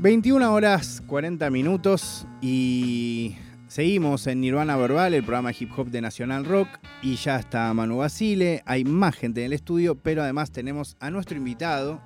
[0.00, 3.36] 21 horas 40 minutos y
[3.68, 6.68] seguimos en Nirvana Verbal, el programa hip hop de Nacional Rock.
[7.02, 11.10] Y ya está Manu Basile, hay más gente en el estudio, pero además tenemos a
[11.10, 12.00] nuestro invitado.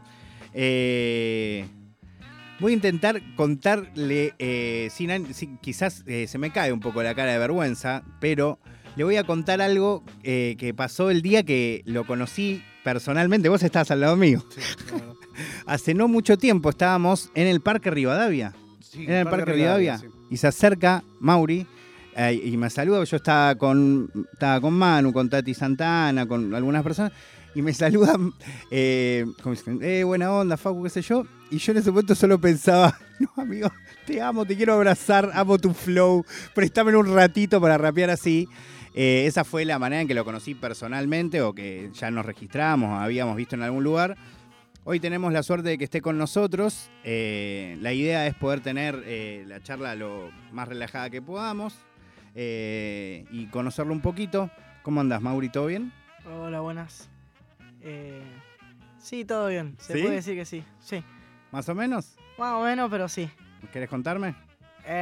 [0.55, 1.67] Eh,
[2.59, 4.91] voy a intentar contarle, eh,
[5.61, 8.59] quizás eh, se me cae un poco la cara de vergüenza, pero
[8.97, 13.49] le voy a contar algo que pasó el día que lo conocí personalmente.
[13.49, 14.45] Vos estás al lado mío.
[15.67, 18.55] Hace no mucho tiempo estábamos en el Parque Rivadavia.
[18.95, 20.01] en el Parque, Rivadavia.
[20.31, 21.67] Y se acerca Mauri
[22.17, 23.05] eh, y me saluda.
[23.05, 27.13] Yo estaba con, estaba con Manu, con Tati Santana, con algunas personas.
[27.55, 28.33] Y me saludan,
[28.71, 31.27] eh, como dicen, eh, buena onda, Facu, qué sé yo.
[31.51, 33.71] Y yo en ese momento solo pensaba, no, amigo,
[34.07, 38.49] te amo, te quiero abrazar, amo tu flow, préstame un ratito para rapear así.
[38.95, 43.01] Eh, esa fue la manera en que lo conocí personalmente o que ya nos registramos,
[43.01, 44.17] habíamos visto en algún lugar.
[44.87, 46.91] Hoy tenemos la suerte de que esté con nosotros.
[47.05, 51.75] Eh, la idea es poder tener eh, la charla lo más relajada que podamos
[52.35, 54.51] eh, y conocerlo un poquito.
[54.83, 55.49] ¿Cómo andas, Mauri?
[55.49, 55.91] ¿Todo bien?
[56.27, 57.09] Hola, buenas.
[58.99, 59.75] sí, todo bien.
[59.79, 60.63] Se puede decir que sí.
[60.81, 61.03] Sí.
[61.51, 62.17] ¿Más o menos?
[62.37, 63.31] Más o menos, pero sí.
[63.73, 64.35] ¿Quieres contarme?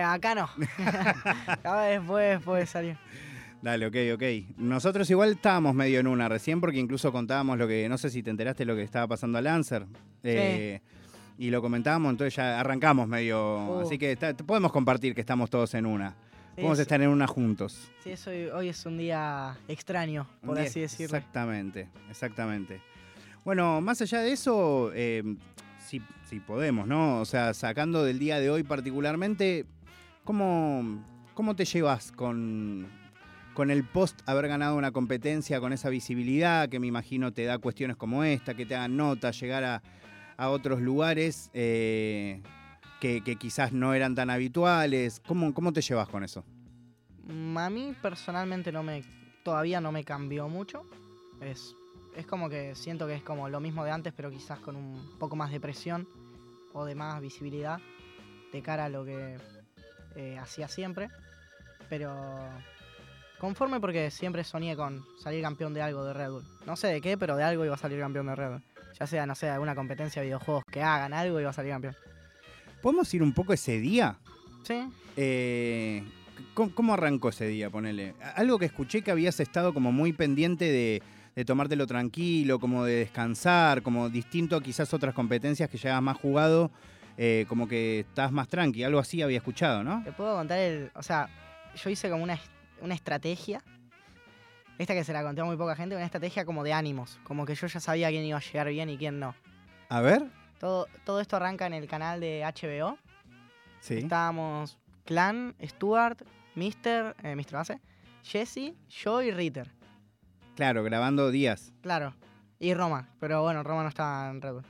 [0.05, 0.49] acá no.
[1.65, 2.97] Cada vez después puede salir.
[3.63, 4.59] Dale, ok, ok.
[4.59, 8.23] Nosotros igual estábamos medio en una recién porque incluso contábamos lo que, no sé si
[8.23, 9.87] te enteraste lo que estaba pasando a Lancer.
[10.25, 10.81] Eh,
[11.39, 13.67] y lo comentábamos, entonces ya arrancamos medio...
[13.67, 13.81] Uh.
[13.83, 16.15] Así que podemos compartir que estamos todos en una.
[16.57, 17.89] Podemos estar en una juntos.
[18.03, 18.15] Sí,
[18.53, 21.17] hoy es un día extraño, por así decirlo.
[21.17, 22.81] Exactamente, exactamente.
[23.45, 25.23] Bueno, más allá de eso, eh,
[25.79, 27.21] si, si podemos, ¿no?
[27.21, 29.67] O sea, sacando del día de hoy particularmente,
[30.25, 31.03] ¿cómo,
[31.35, 32.87] cómo te llevas con,
[33.55, 37.59] con el post haber ganado una competencia con esa visibilidad que me imagino te da
[37.59, 39.83] cuestiones como esta, que te hagan nota, llegar a,
[40.45, 42.43] otros lugares eh,
[43.01, 45.23] que, quizás no eran tan habituales.
[45.25, 46.45] ¿Cómo, ¿Cómo te llevas con eso?
[47.29, 49.05] Mm, a mí personalmente no me,
[49.45, 50.85] todavía no me cambió mucho.
[51.41, 51.77] Es,
[52.17, 55.17] es como que siento que es como lo mismo de antes, pero quizás con un
[55.21, 56.09] poco más de presión
[56.73, 57.79] o de más visibilidad
[58.53, 59.37] de cara a lo que
[60.17, 61.09] eh, hacía siempre.
[61.89, 62.13] Pero
[63.43, 66.45] Conforme porque siempre soñé con salir campeón de algo de Red Bull.
[66.65, 68.63] No sé de qué, pero de algo iba a salir campeón de Red Bull.
[69.01, 71.97] Ya sea, no sé, alguna competencia de videojuegos que hagan algo, iba a salir campeón.
[72.81, 74.17] ¿Podemos ir un poco ese día?
[74.63, 74.89] Sí.
[75.17, 76.05] Eh,
[76.55, 77.69] ¿cómo, arrancó ese día?
[77.69, 78.15] Ponele.
[78.37, 81.03] Algo que escuché que habías estado como muy pendiente
[81.35, 86.03] de, tomártelo tranquilo, como de descansar, como distinto a quizás otras competencias que ya has
[86.03, 86.71] más jugado,
[87.17, 90.01] eh, como que estás más tranqui, algo así había escuchado, ¿no?
[90.05, 90.93] Te puedo contar el.
[90.95, 91.29] O sea,
[91.75, 92.35] yo hice como una
[92.83, 93.63] una estrategia.
[94.79, 97.19] Esta que se la conté a muy poca gente, una estrategia como de ánimos.
[97.25, 99.35] Como que yo ya sabía quién iba a llegar bien y quién no.
[99.89, 100.25] A ver.
[100.59, 102.99] Todo, todo esto arranca en el canal de HBO.
[103.81, 103.99] Sí.
[103.99, 106.23] Estábamos Clan, Stuart,
[106.55, 107.53] Mister, eh, Mr.
[107.53, 107.81] Base,
[108.23, 109.71] Jesse, yo y Ritter.
[110.57, 111.73] Claro, grabando días.
[111.83, 112.15] Claro.
[112.59, 113.09] Y Roma.
[113.19, 114.65] Pero bueno, Roma no estaba en Red Bull.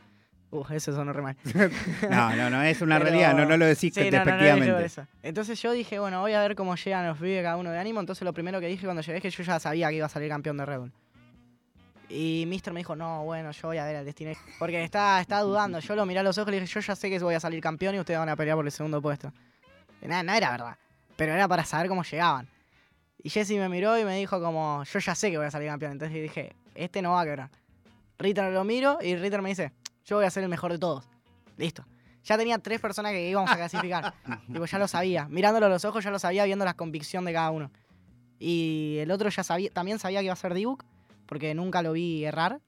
[0.53, 1.37] Uh, eso sonó re mal.
[2.11, 5.07] no, no, no, es una realidad, no, no lo decís sí, despectivamente.
[5.23, 8.01] entonces yo dije, bueno, voy a ver cómo llegan los pibes cada uno de ánimo.
[8.01, 10.11] Entonces lo primero que dije cuando llegué es que yo ya sabía que iba a
[10.11, 10.93] salir campeón de Red Bull.
[12.11, 14.33] Y Mister me dijo, no, bueno, yo voy a ver al destino.
[14.59, 15.79] Porque está, está dudando.
[15.79, 17.41] Yo lo miré a los ojos y le dije, yo ya sé que voy a
[17.41, 19.33] salir campeón y ustedes van a pelear por el segundo puesto.
[20.03, 20.77] Y nada, no era verdad.
[21.17, 22.47] Pero era para saber cómo llegaban.
[23.23, 25.69] Y Jesse me miró y me dijo como, yo ya sé que voy a salir
[25.69, 25.93] campeón.
[25.93, 27.51] Entonces dije, este no va a quebrar.
[28.19, 29.73] Ritter lo miro y Ritter me dice,
[30.05, 31.09] yo voy a ser el mejor de todos.
[31.57, 31.85] Listo.
[32.25, 34.15] Ya tenía tres personas que íbamos a clasificar.
[34.49, 35.27] Digo, ya lo sabía.
[35.29, 37.71] Mirándolo a los ojos ya lo sabía, viendo la convicción de cada uno.
[38.39, 40.85] Y el otro ya sabía, también sabía que iba a ser Dibuk,
[41.27, 42.61] porque nunca lo vi errar.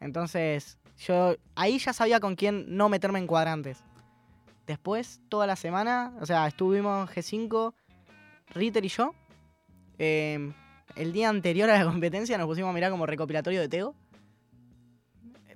[0.00, 3.82] Entonces, yo ahí ya sabía con quién no meterme en cuadrantes.
[4.66, 7.74] Después, toda la semana, o sea, estuvimos G5,
[8.50, 9.14] Ritter y yo.
[9.98, 10.52] Em,
[10.94, 13.94] el día anterior a la competencia nos pusimos a mirar como recopilatorio de Teo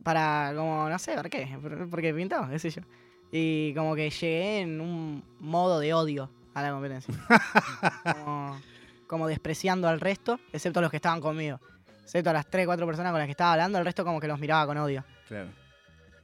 [0.02, 1.56] para, como, no sé, ¿por qué?
[1.90, 2.82] Porque pintó, qué sé yo.
[3.30, 7.14] Y como que llegué en un modo de odio a la competencia.
[9.06, 11.60] como, despreciando al resto, excepto los que estaban conmigo.
[12.02, 14.28] Excepto a las 3, 4 personas con las que estaba hablando, el resto como que
[14.28, 15.04] los miraba con odio.
[15.28, 15.48] Claro.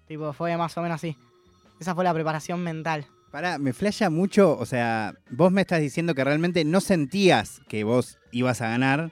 [0.07, 1.17] Tipo, fue más o menos así.
[1.81, 3.07] Esa fue la preparación mental.
[3.31, 7.85] Pará, me flasha mucho, o sea, vos me estás diciendo que realmente no sentías que
[7.85, 9.11] vos ibas a ganar,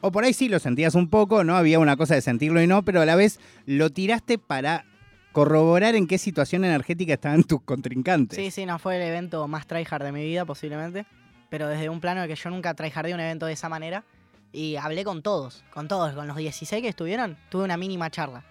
[0.00, 1.56] o por ahí sí lo sentías un poco, ¿no?
[1.56, 4.84] Había una cosa de sentirlo y no, pero a la vez lo tiraste para
[5.32, 8.36] corroborar en qué situación energética estaban tus contrincantes.
[8.36, 11.06] Sí, sí, no fue el evento más tryhard de mi vida posiblemente,
[11.50, 14.04] pero desde un plano de que yo nunca tryhardé un evento de esa manera
[14.52, 18.44] y hablé con todos, con todos, con los 16 que estuvieron, tuve una mínima charla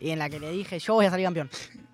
[0.00, 1.50] y en la que le dije, yo voy a salir campeón.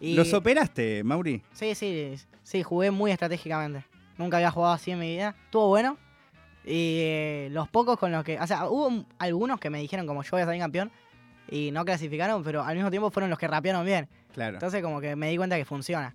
[0.00, 1.42] Y- ¿Los operaste, Mauri?
[1.52, 3.84] Sí, sí, sí, jugué muy estratégicamente.
[4.18, 5.34] Nunca había jugado así en mi vida.
[5.46, 5.96] Estuvo bueno.
[6.66, 8.38] Y eh, los pocos con los que.
[8.40, 10.90] O sea, hubo algunos que me dijeron como yo voy a salir campeón
[11.48, 14.08] y no clasificaron, pero al mismo tiempo fueron los que rapearon bien.
[14.34, 14.54] Claro.
[14.54, 16.14] Entonces, como que me di cuenta que funciona.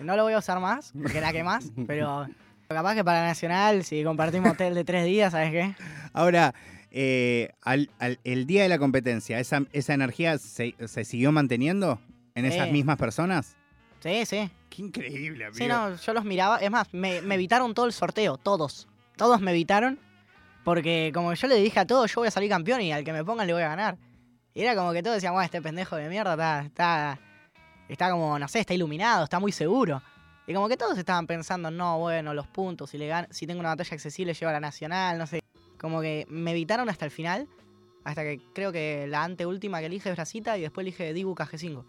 [0.00, 2.26] No lo voy a usar más, porque la que más, pero
[2.66, 5.74] capaz que para Nacional, si compartimos hotel de tres días, ¿sabes qué?
[6.12, 6.52] Ahora,
[6.90, 12.00] eh, al- al- el día de la competencia, ¿esa, esa energía se, se siguió manteniendo
[12.34, 13.56] en esas mismas personas?
[14.00, 14.50] Sí, sí.
[14.70, 15.56] Qué increíble, amigo.
[15.58, 16.58] Sí, no, yo los miraba.
[16.58, 18.88] Es más, me, me evitaron todo el sorteo, todos.
[19.16, 19.98] Todos me evitaron.
[20.64, 23.12] Porque como yo le dije a todos, yo voy a salir campeón y al que
[23.12, 23.98] me pongan le voy a ganar.
[24.54, 27.18] Y era como que todos decían, bueno, este pendejo de mierda está, está,
[27.88, 30.00] está como, no sé, está iluminado, está muy seguro.
[30.46, 33.60] Y como que todos estaban pensando, no, bueno, los puntos, si, le gan- si tengo
[33.60, 35.40] una batalla accesible, llevo a la nacional, no sé.
[35.78, 37.46] Como que me evitaron hasta el final,
[38.04, 41.84] hasta que creo que la anteúltima que elige es Brasita y después elige Dibu KG5.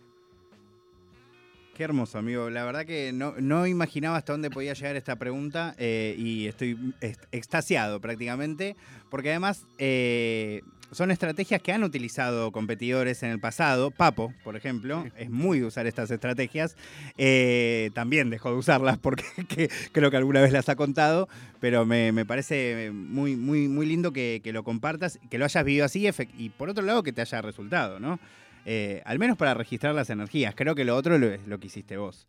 [1.75, 2.49] Qué hermoso, amigo.
[2.49, 6.93] La verdad que no, no imaginaba hasta dónde podía llegar esta pregunta eh, y estoy
[7.01, 8.77] est- extasiado prácticamente,
[9.09, 10.61] porque además eh,
[10.93, 13.91] son estrategias que han utilizado competidores en el pasado.
[13.91, 16.77] Papo, por ejemplo, es muy de usar estas estrategias.
[17.17, 21.27] Eh, también dejó de usarlas porque que- creo que alguna vez las ha contado,
[21.59, 25.65] pero me, me parece muy, muy, muy lindo que, que lo compartas, que lo hayas
[25.65, 26.07] vivido así
[26.37, 28.17] y por otro lado que te haya resultado, ¿no?
[28.65, 30.55] Eh, al menos para registrar las energías.
[30.55, 32.25] Creo que lo otro lo- es lo que hiciste vos.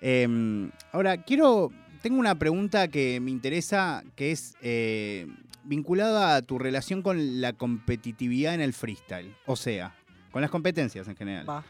[0.00, 1.70] Eh, ahora, quiero.
[2.02, 5.26] Tengo una pregunta que me interesa, que es eh,
[5.64, 9.34] vinculada a tu relación con la competitividad en el freestyle.
[9.46, 9.94] O sea,
[10.30, 11.48] con las competencias en general.
[11.48, 11.64] Va.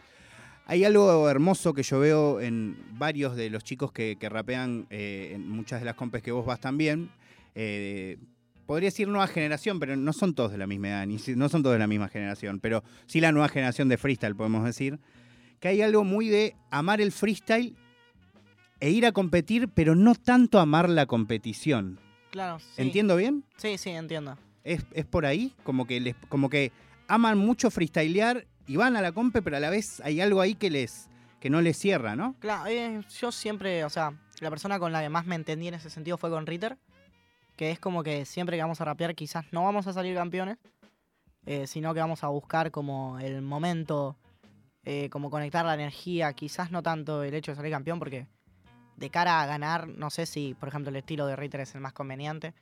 [0.67, 5.31] Hay algo hermoso que yo veo en varios de los chicos que, que rapean eh,
[5.35, 7.11] en muchas de las compes que vos vas también.
[8.69, 11.63] Podría decir nueva generación, pero no son todos de la misma edad, ni no son
[11.63, 15.01] todos de la misma generación, pero sí la nueva generación de freestyle, podemos decir.
[15.59, 17.75] Que hay algo muy de amar el freestyle
[18.79, 21.99] e ir a competir, pero no tanto amar la competición.
[22.31, 22.67] Claro, sí.
[22.77, 23.43] ¿Entiendo bien?
[23.57, 24.37] Sí, sí, entiendo.
[24.65, 25.55] ¿Es, es por ahí?
[25.65, 26.71] Como que, les, como que
[27.07, 30.55] aman mucho freestylear y van a la compe, pero a la vez hay algo ahí
[30.55, 31.09] que les
[31.41, 32.35] que no les cierra, ¿no?
[32.41, 35.75] Claro, eh, yo siempre, o sea, la persona con la que más me entendí en
[35.75, 36.77] ese sentido fue con Ritter,
[37.59, 40.59] que es como que siempre que vamos a rapear quizás no vamos a salir campeones,
[41.45, 44.17] eh, sino que vamos a buscar como el momento,
[44.85, 48.29] eh, como conectar la energía, quizás no tanto el hecho de salir campeón, porque
[48.97, 51.81] de cara a ganar, no sé si, por ejemplo, el estilo de Ritter es el
[51.81, 52.55] más conveniente,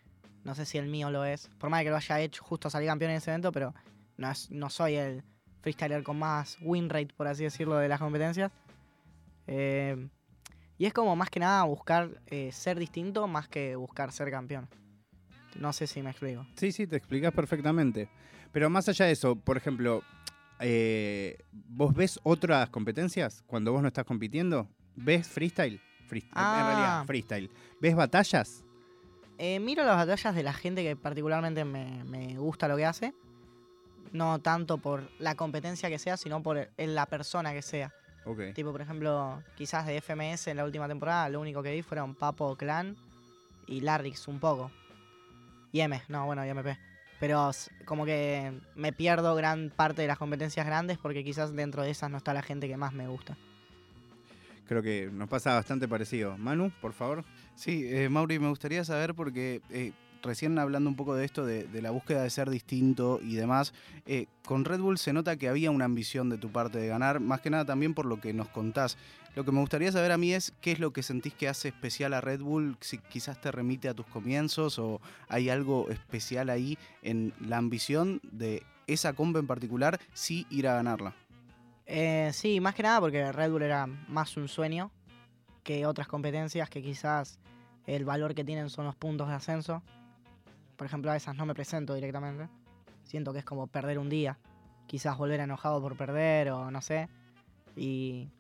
[0.44, 2.88] no sé si el mío lo es, por más que lo haya hecho justo salir
[2.88, 3.74] campeón en ese evento, pero
[4.16, 5.22] no, es, no soy el
[5.60, 8.50] freestyler con más win rate, por así decirlo, de las competencias.
[9.46, 10.08] Eh,
[10.78, 14.68] y es como más que nada buscar ser distinto más que buscar ser campeón.
[15.60, 16.46] No sé si me explico.
[16.56, 18.08] Sí, sí, te explicas perfectamente.
[18.52, 20.02] Pero más allá de eso, por ejemplo,
[20.60, 24.68] eh, ¿vos ves otras competencias cuando vos no estás compitiendo?
[24.96, 25.80] ¿Ves freestyle?
[26.08, 26.64] Freest- En Ah.
[26.66, 27.50] realidad, freestyle.
[27.80, 28.64] ¿Ves batallas?
[29.38, 33.12] Eh, miro las batallas de la gente que particularmente me, me gusta lo que hace.
[34.12, 37.92] No tanto por la competencia que sea, sino por el- la persona que sea.
[38.54, 42.14] Tipo, por ejemplo, quizás de FMS en la última temporada, lo único que vi fueron
[42.16, 42.96] Papo Clan
[43.68, 44.70] y Larrix un poco.
[45.76, 46.78] Y M, no, bueno, y MP.
[47.20, 47.50] Pero
[47.84, 52.10] como que me pierdo gran parte de las competencias grandes porque quizás dentro de esas
[52.10, 53.36] no está la gente que más me gusta.
[54.66, 56.38] Creo que nos pasa bastante parecido.
[56.38, 57.26] Manu, por favor.
[57.56, 59.92] Sí, eh, Mauri, me gustaría saber porque eh,
[60.22, 63.74] recién hablando un poco de esto, de, de la búsqueda de ser distinto y demás,
[64.06, 67.20] eh, con Red Bull se nota que había una ambición de tu parte de ganar,
[67.20, 68.96] más que nada también por lo que nos contás.
[69.36, 71.68] Lo que me gustaría saber a mí es qué es lo que sentís que hace
[71.68, 76.48] especial a Red Bull, si quizás te remite a tus comienzos o hay algo especial
[76.48, 81.14] ahí en la ambición de esa compa en particular, sí ir a ganarla.
[81.84, 84.90] Eh, sí, más que nada porque Red Bull era más un sueño
[85.62, 87.38] que otras competencias que quizás
[87.86, 89.82] el valor que tienen son los puntos de ascenso.
[90.78, 92.48] Por ejemplo, a esas no me presento directamente.
[93.04, 94.38] Siento que es como perder un día.
[94.86, 97.10] Quizás volver enojado por perder o no sé.
[97.76, 98.30] Y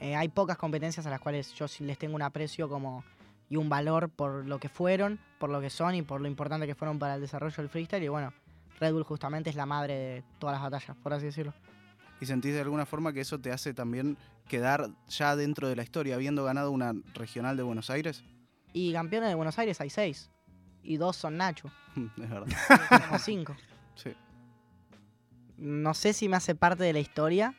[0.00, 3.04] eh, hay pocas competencias a las cuales yo les tengo un aprecio como
[3.50, 6.66] y un valor por lo que fueron, por lo que son y por lo importante
[6.66, 8.04] que fueron para el desarrollo del freestyle.
[8.04, 8.32] Y bueno,
[8.78, 11.52] Red Bull justamente es la madre de todas las batallas, por así decirlo.
[12.20, 14.16] ¿Y sentís de alguna forma que eso te hace también
[14.48, 18.22] quedar ya dentro de la historia, habiendo ganado una regional de Buenos Aires?
[18.72, 20.30] Y campeones de Buenos Aires hay seis.
[20.82, 21.70] Y dos son Nacho.
[21.96, 22.46] es verdad.
[22.88, 23.56] Tenemos cinco.
[23.96, 24.14] Sí.
[25.56, 27.56] No sé si me hace parte de la historia.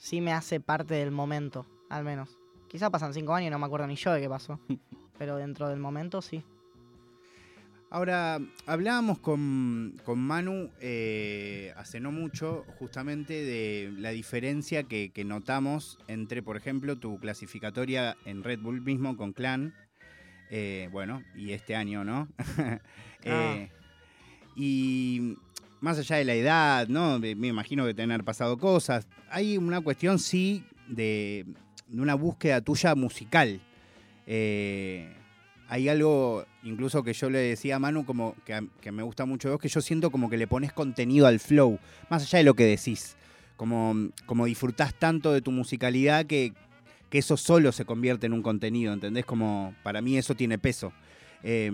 [0.00, 2.38] Sí me hace parte del momento, al menos.
[2.68, 4.58] Quizá pasan cinco años y no me acuerdo ni yo de qué pasó.
[5.18, 6.44] Pero dentro del momento sí.
[7.90, 15.24] Ahora, hablábamos con, con Manu eh, hace no mucho justamente de la diferencia que, que
[15.24, 19.74] notamos entre, por ejemplo, tu clasificatoria en Red Bull mismo con Clan,
[20.50, 22.28] eh, bueno, y este año, ¿no?
[23.26, 23.70] Eh,
[24.54, 25.38] y
[25.84, 27.18] más allá de la edad, ¿no?
[27.18, 29.06] Me imagino que tener pasado cosas.
[29.28, 31.44] Hay una cuestión, sí, de,
[31.88, 33.60] de una búsqueda tuya musical.
[34.26, 35.12] Eh,
[35.68, 39.52] hay algo, incluso que yo le decía a Manu, como que me gusta mucho de
[39.52, 42.54] vos, que yo siento como que le pones contenido al flow, más allá de lo
[42.54, 43.16] que decís.
[43.56, 46.54] Como, como disfrutás tanto de tu musicalidad que,
[47.10, 49.26] que eso solo se convierte en un contenido, ¿entendés?
[49.26, 50.94] Como para mí eso tiene peso.
[51.42, 51.70] Eh,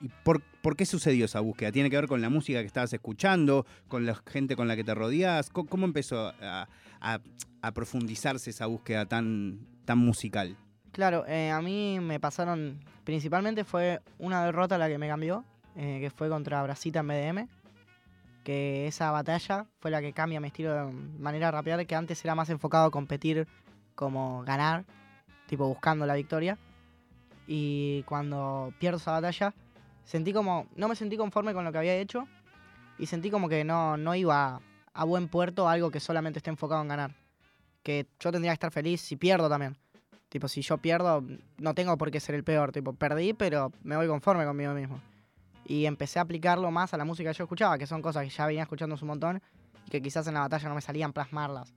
[0.00, 1.72] ¿Y por, por qué sucedió esa búsqueda?
[1.72, 4.84] ¿Tiene que ver con la música que estabas escuchando, con la gente con la que
[4.84, 5.50] te rodeás?
[5.50, 6.68] ¿Cómo, empezó a
[7.74, 10.56] profundizarse esa búsqueda tan, tan musical?
[10.92, 15.42] Claro, eh, a mí me pasaron, principalmente fue una derrota la que me cambió,
[15.74, 17.48] eh, que fue contra Brasita en BDM,
[18.44, 22.22] que esa batalla fue la que cambia mi estilo de manera de rapear, que antes
[22.22, 23.48] era más enfocado a competir
[23.94, 24.84] como ganar,
[25.46, 26.58] tipo buscando la victoria,
[27.46, 29.54] y cuando pierdo esa batalla,
[30.04, 32.26] sentí como, no me sentí conforme con lo que había hecho,
[32.98, 34.60] y sentí como que no, no iba a,
[34.94, 37.14] a buen puerto algo que solamente esté enfocado en ganar,
[37.82, 39.76] que yo tendría que estar feliz si pierdo también.
[40.32, 41.22] Tipo, si yo pierdo,
[41.58, 42.72] no tengo por qué ser el peor.
[42.72, 44.98] Tipo, perdí, pero me voy conforme conmigo mismo.
[45.66, 48.30] Y empecé a aplicarlo más a la música que yo escuchaba, que son cosas que
[48.30, 49.42] ya venía escuchando un montón
[49.86, 51.74] y que quizás en la batalla no me salían plasmarlas.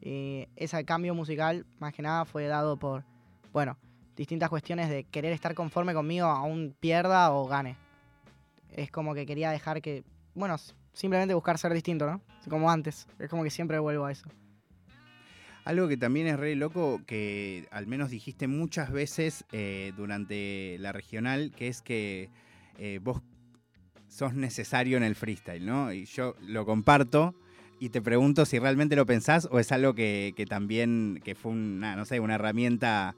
[0.00, 3.04] Y ese cambio musical, más que nada, fue dado por,
[3.52, 3.76] bueno,
[4.18, 7.76] distintas cuestiones de querer estar conforme conmigo aún pierda o gane.
[8.72, 10.02] Es como que quería dejar que,
[10.34, 10.56] bueno,
[10.92, 12.20] simplemente buscar ser distinto, ¿no?
[12.50, 13.06] Como antes.
[13.20, 14.28] Es como que siempre vuelvo a eso.
[15.64, 20.92] Algo que también es re loco, que al menos dijiste muchas veces eh, durante la
[20.92, 22.28] regional, que es que
[22.78, 23.22] eh, vos
[24.08, 25.92] sos necesario en el freestyle, ¿no?
[25.92, 27.34] Y yo lo comparto
[27.78, 31.52] y te pregunto si realmente lo pensás o es algo que, que también, que fue
[31.52, 33.14] una, no sé, una herramienta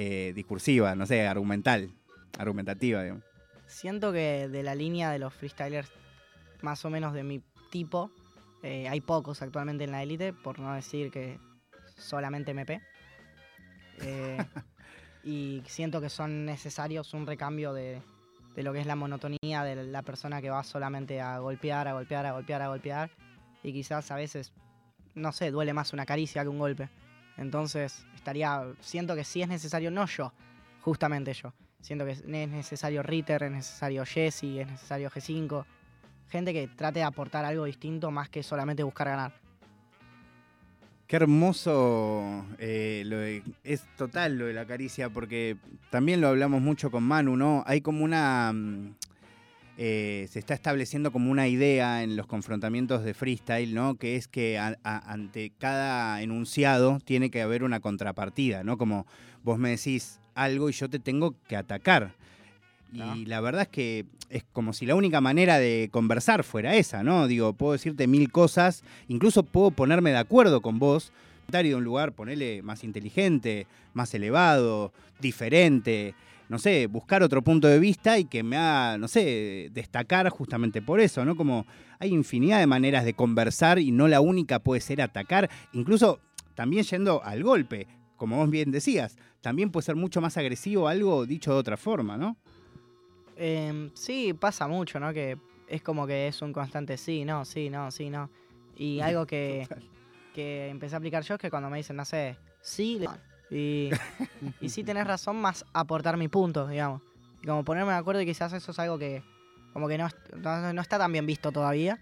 [0.00, 1.90] eh, discursiva, no sé, argumental,
[2.38, 3.24] argumentativa, digamos.
[3.66, 5.90] Siento que de la línea de los freestylers
[6.62, 8.12] más o menos de mi tipo,
[8.62, 11.40] eh, hay pocos actualmente en la élite, por no decir que
[11.96, 12.80] solamente MP.
[14.02, 14.38] Eh,
[15.24, 18.00] y siento que son necesarios un recambio de,
[18.54, 21.94] de lo que es la monotonía de la persona que va solamente a golpear, a
[21.94, 23.10] golpear, a golpear, a golpear.
[23.64, 24.52] Y quizás a veces,
[25.16, 26.88] no sé, duele más una caricia que un golpe.
[27.38, 28.62] Entonces, estaría.
[28.80, 30.32] Siento que sí es necesario, no yo,
[30.82, 31.52] justamente yo.
[31.80, 35.64] Siento que es necesario Ritter, es necesario Jesse, es necesario G5.
[36.28, 39.32] Gente que trate de aportar algo distinto más que solamente buscar ganar.
[41.06, 45.56] Qué hermoso eh, lo de- es total lo de la caricia, porque
[45.90, 47.62] también lo hablamos mucho con Manu, ¿no?
[47.66, 48.52] Hay como una.
[48.52, 48.94] mm,
[49.80, 53.94] eh, se está estableciendo como una idea en los confrontamientos de freestyle, ¿no?
[53.94, 58.76] Que es que a- a- ante cada enunciado tiene que haber una contrapartida, ¿no?
[58.76, 59.06] Como
[59.44, 62.14] vos me decís algo y yo te tengo que atacar.
[63.16, 67.02] Y la verdad es que es como si la única manera de conversar fuera esa,
[67.04, 67.26] ¿no?
[67.28, 71.12] Digo, puedo decirte mil cosas, incluso puedo ponerme de acuerdo con vos,
[71.62, 76.14] de un lugar, ponerle más inteligente, más elevado, diferente,
[76.48, 80.80] no sé, buscar otro punto de vista y que me haga, no sé, destacar justamente
[80.82, 81.36] por eso, ¿no?
[81.36, 81.66] Como
[81.98, 86.20] hay infinidad de maneras de conversar y no la única puede ser atacar, incluso
[86.54, 87.86] también yendo al golpe,
[88.16, 92.16] como vos bien decías, también puede ser mucho más agresivo algo dicho de otra forma,
[92.16, 92.36] ¿no?
[93.36, 95.12] Em, sí, pasa mucho, ¿no?
[95.12, 95.38] Que
[95.68, 98.30] es como que es un constante sí, no, sí, no, sí, no.
[98.76, 99.66] Y algo que,
[100.34, 103.06] que empecé a aplicar yo es que cuando me dicen, no sé, sí, le-
[103.50, 103.90] y,
[104.60, 107.02] y sí tenés razón, más aportar mi punto, digamos.
[107.42, 109.22] Y como ponerme de acuerdo y quizás eso es algo que
[109.72, 111.98] como que no, no, no está tan bien visto todavía.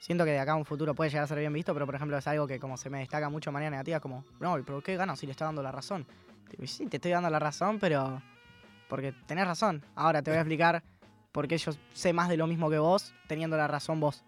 [0.00, 1.94] Siento que de acá a un futuro puede llegar a ser bien visto, pero por
[1.94, 4.80] ejemplo es algo que como se me destaca mucho de manera negativa, como, no, pero
[4.82, 6.06] ¿qué gano si le está dando la razón?
[6.50, 8.20] Digo, "Y sí, te estoy dando la razón, pero
[8.88, 9.84] porque tenés razón.
[9.94, 10.82] Ahora te voy a explicar
[11.32, 14.24] por qué yo sé más de lo mismo que vos, teniendo la razón vos.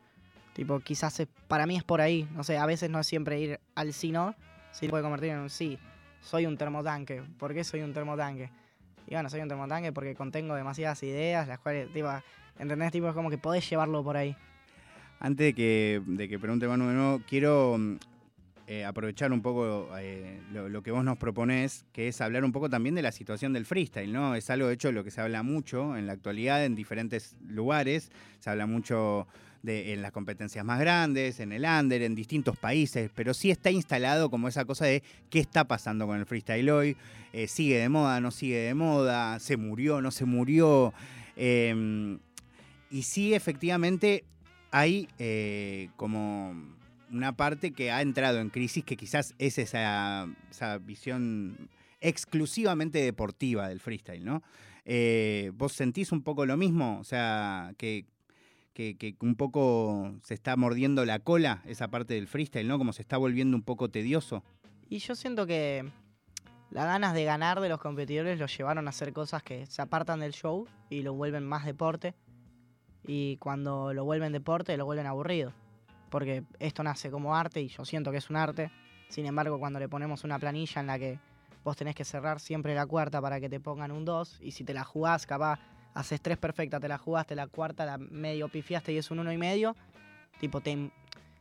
[0.53, 2.29] Tipo, quizás es- para mí es por ahí.
[2.35, 4.37] No sé, a veces no es siempre ir al sí no,
[4.71, 5.79] sí puede convertir en un sí.
[6.23, 7.23] Soy un termotanque.
[7.39, 8.49] ¿Por qué soy un termotanque?
[9.07, 12.09] Y bueno, soy un termotanque porque contengo demasiadas ideas, las cuales, tipo,
[12.59, 12.93] ¿entendés?
[12.93, 14.37] Tipo, es como que podés llevarlo por ahí.
[15.19, 17.97] Antes de que, de que pregunte Manu de nuevo, quiero mm,
[18.69, 22.53] eh, aprovechar un poco eh, lo, lo que vos nos proponés, que es hablar un
[22.53, 24.35] poco también de la situación del freestyle, ¿no?
[24.37, 28.11] Es algo, de hecho, lo que se habla mucho en la actualidad en diferentes lugares.
[28.39, 29.27] Se habla mucho
[29.65, 34.31] en las competencias más grandes, en el under, en distintos países, pero sí está instalado
[34.31, 36.97] como esa cosa de qué está pasando con el freestyle hoy.
[37.33, 39.39] Eh, ¿Sigue de moda, no sigue de moda?
[39.39, 40.93] ¿Se murió, no se murió?
[41.37, 42.19] Em,
[42.91, 44.25] y sí, efectivamente,
[44.71, 46.55] hay eh, como
[47.11, 51.69] una parte que ha entrado en crisis, que quizás es esa, esa visión
[52.01, 54.43] exclusivamente deportiva del freestyle, ¿no?
[54.85, 56.99] Eh, ¿Vos sentís un poco lo mismo?
[56.99, 58.05] O sea, que,
[58.73, 62.79] que, un poco se está mordiendo la cola esa parte del freestyle, ¿no?
[62.79, 64.43] Como se está volviendo un poco tedioso.
[64.89, 65.91] Y yo siento que
[66.71, 70.21] las ganas de ganar de los competidores los llevaron a hacer cosas que se apartan
[70.21, 72.15] del show y lo vuelven más deporte.
[73.07, 75.53] Y cuando lo vuelven deporte, lo vuelven aburrido.
[76.11, 78.71] Porque esto nace como arte y yo siento que es un arte.
[79.09, 81.19] Sin embargo, cuando le ponemos una planilla en la que
[81.65, 84.65] vos tenés que cerrar siempre la cuarta para que te pongan un 2, y si
[84.65, 85.61] te la jugás, capaz
[85.95, 89.33] haces tres perfectas, te la jugaste, la cuarta la medio pifiaste y es un uno
[89.33, 89.77] y medio,
[90.41, 90.91] tipo, te, em,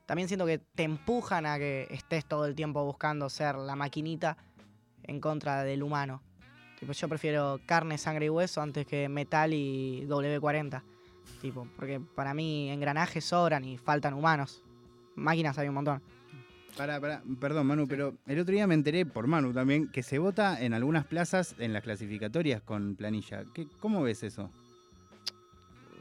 [0.05, 4.37] también siento que te empujan a que estés todo el tiempo buscando ser la maquinita
[5.03, 6.21] en contra del humano.
[6.79, 10.81] Tipo, yo prefiero carne, sangre y hueso antes que metal y W40.
[11.39, 14.63] Tipo, porque para mí engranajes sobran y faltan humanos.
[15.15, 16.01] Máquinas hay un montón.
[16.77, 20.19] Para, para, perdón, Manu, pero el otro día me enteré por Manu también que se
[20.19, 23.43] vota en algunas plazas en las clasificatorias con planilla.
[23.53, 24.49] ¿Qué, ¿Cómo ves eso?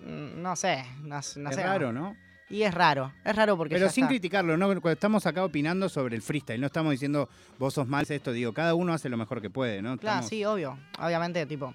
[0.07, 1.17] Mm, No sé, no, no
[1.51, 1.63] es sé.
[1.63, 2.17] raro, ¿no?
[2.49, 4.09] Y es raro, es raro porque Pero ya sin está.
[4.11, 4.67] criticarlo, ¿no?
[4.67, 8.53] Cuando estamos acá opinando sobre el freestyle, no estamos diciendo vos sos mal esto, digo,
[8.53, 9.97] cada uno hace lo mejor que puede, ¿no?
[9.99, 10.77] Claro, Estamos- sí, obvio.
[10.99, 11.73] Obviamente, tipo,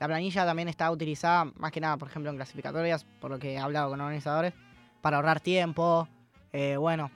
[0.00, 3.54] la planilla también está utilizada, más que nada, por ejemplo, en clasificatorias, por lo que
[3.54, 4.54] he hablado con organizadores,
[5.02, 6.08] para ahorrar tiempo.
[6.54, 7.10] Eh, bueno,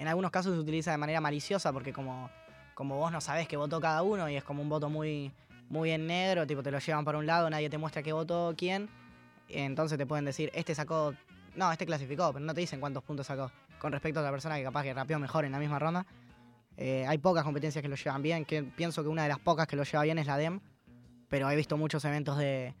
[0.00, 2.30] en algunos casos se utiliza de manera maliciosa porque como,
[2.72, 5.30] como vos no sabés qué votó cada uno y es como un voto muy,
[5.68, 8.54] muy en negro, tipo, te lo llevan para un lado, nadie te muestra qué votó
[8.56, 8.88] quién,
[9.46, 11.12] entonces te pueden decir, este sacó,
[11.54, 14.56] no, este clasificó, pero no te dicen cuántos puntos sacó con respecto a la persona
[14.56, 16.06] que capaz que rapeó mejor en la misma ronda.
[16.78, 19.66] Eh, hay pocas competencias que lo llevan bien, que pienso que una de las pocas
[19.66, 20.60] que lo lleva bien es la DEM,
[21.28, 22.74] pero he visto muchos eventos de,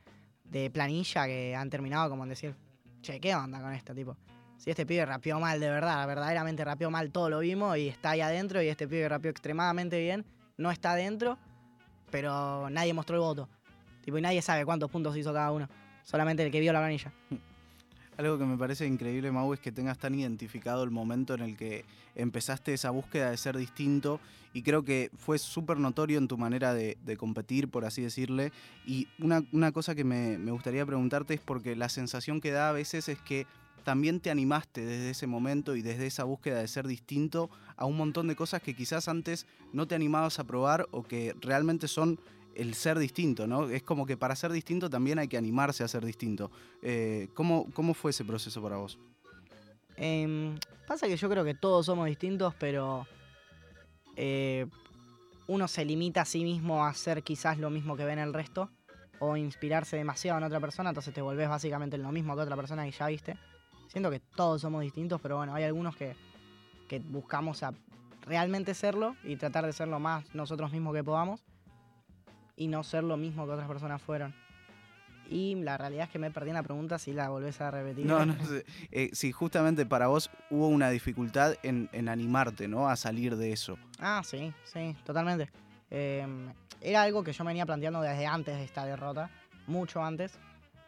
[0.44, 2.54] de planilla que han terminado como en decir,
[3.02, 3.94] che, ¿qué onda con esto?
[3.94, 4.16] Tipo,
[4.60, 8.10] si este pibe rapeó mal de verdad, verdaderamente rapeó mal, todo lo vimos y está
[8.10, 10.26] ahí adentro y este pibe rapeó extremadamente bien,
[10.58, 11.38] no está adentro,
[12.10, 13.48] pero nadie mostró el voto.
[14.02, 15.66] Tipo, y nadie sabe cuántos puntos hizo cada uno,
[16.02, 17.10] solamente el que vio la planilla.
[18.18, 21.56] Algo que me parece increíble, Mau, es que tengas tan identificado el momento en el
[21.56, 24.20] que empezaste esa búsqueda de ser distinto
[24.52, 28.52] y creo que fue súper notorio en tu manera de, de competir, por así decirle.
[28.84, 32.68] Y una, una cosa que me, me gustaría preguntarte es porque la sensación que da
[32.68, 33.46] a veces es que
[33.80, 37.96] también te animaste desde ese momento y desde esa búsqueda de ser distinto a un
[37.96, 42.20] montón de cosas que quizás antes no te animabas a probar o que realmente son
[42.54, 43.68] el ser distinto, ¿no?
[43.68, 46.50] Es como que para ser distinto también hay que animarse a ser distinto.
[46.82, 48.98] Eh, ¿cómo, ¿Cómo fue ese proceso para vos?
[49.96, 53.06] Em, pasa que yo creo que todos somos distintos, pero
[54.16, 54.66] eh,
[55.46, 58.70] uno se limita a sí mismo a hacer quizás lo mismo que ven el resto
[59.20, 62.56] o inspirarse demasiado en otra persona, entonces te volvés básicamente en lo mismo que otra
[62.56, 63.36] persona que ya viste.
[63.90, 66.14] Siento que todos somos distintos, pero bueno, hay algunos que,
[66.88, 67.74] que buscamos a
[68.22, 71.42] realmente serlo y tratar de ser lo más nosotros mismos que podamos
[72.54, 74.34] y no ser lo mismo que otras personas fueron.
[75.28, 78.04] Y la realidad es que me perdí en la pregunta si la volvés a repetir.
[78.04, 78.64] No, no sé.
[78.90, 82.88] Eh, sí, justamente para vos hubo una dificultad en, en animarte, ¿no?
[82.88, 83.78] A salir de eso.
[83.98, 85.50] Ah, sí, sí, totalmente.
[85.90, 86.26] Eh,
[86.80, 89.30] era algo que yo venía planteando desde antes de esta derrota,
[89.66, 90.38] mucho antes,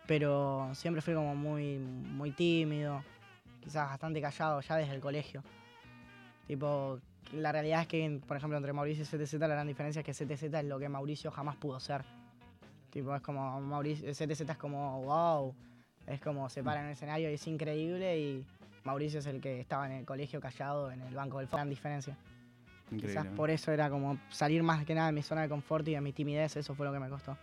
[0.06, 3.02] pero siempre fui como muy, muy tímido,
[3.60, 5.42] quizás bastante callado ya desde el colegio.
[6.46, 6.98] Tipo,
[7.32, 10.12] la realidad es que, por ejemplo, entre Mauricio y CTZ la gran diferencia es que
[10.12, 12.04] CTZ es lo que Mauricio jamás pudo ser.
[12.90, 15.54] Tipo, es como, Mauricio, CTZ es como, wow,
[16.06, 18.44] es como se para en el escenario y es increíble y
[18.84, 21.48] Mauricio es el que estaba en el colegio callado en el banco del.
[21.48, 22.16] Gran diferencia.
[22.90, 23.30] Quizás Increíble.
[23.36, 26.00] por eso era como salir más que nada de mi zona de confort y de
[26.00, 27.38] mi timidez, eso fue lo que me costó.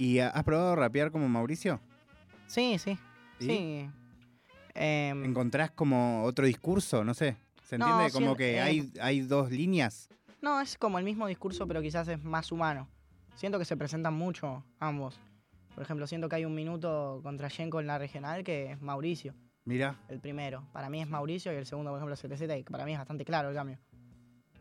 [0.00, 1.78] ¿Y has probado rapear como Mauricio?
[2.46, 2.98] Sí, sí.
[3.38, 3.46] ¿Sí?
[3.46, 3.90] Sí.
[4.74, 7.04] Em, ¿Encontrás como otro discurso?
[7.04, 7.36] No sé.
[7.64, 8.12] ¿Se No, entiende?
[8.12, 10.08] como sien- que eh, hay, hay dos líneas.
[10.40, 12.88] no, es como el mismo discurso, pero quizás es más humano.
[13.34, 15.20] Siento que se presentan mucho ambos.
[15.74, 19.34] Por ejemplo, siento que hay un minuto contra Yenko en la regional que es Mauricio,
[19.64, 19.96] Mira.
[20.08, 20.66] el primero.
[20.72, 22.98] Para mí es Mauricio y el segundo, por ejemplo, es CTZ, y para mí es
[22.98, 23.78] bastante claro el cambio.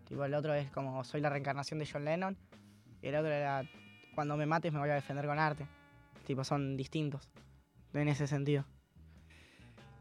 [0.07, 2.37] Tipo, el otro es como soy la reencarnación de John Lennon
[3.01, 3.63] y el otro era
[4.19, 5.65] cuando me mates me voy a defender con arte.
[6.27, 7.29] Tipo, son distintos
[7.93, 8.65] en ese sentido.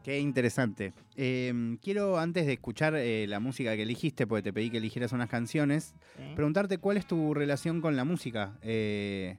[0.03, 0.93] Qué interesante.
[1.15, 5.13] Eh, quiero, antes de escuchar eh, la música que elegiste, porque te pedí que eligieras
[5.13, 6.33] unas canciones, ¿sí?
[6.35, 8.59] preguntarte cuál es tu relación con la música.
[8.63, 9.37] eh,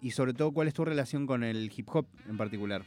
[0.00, 2.84] y sobre todo, cuál es tu relación con el hip hop en particular.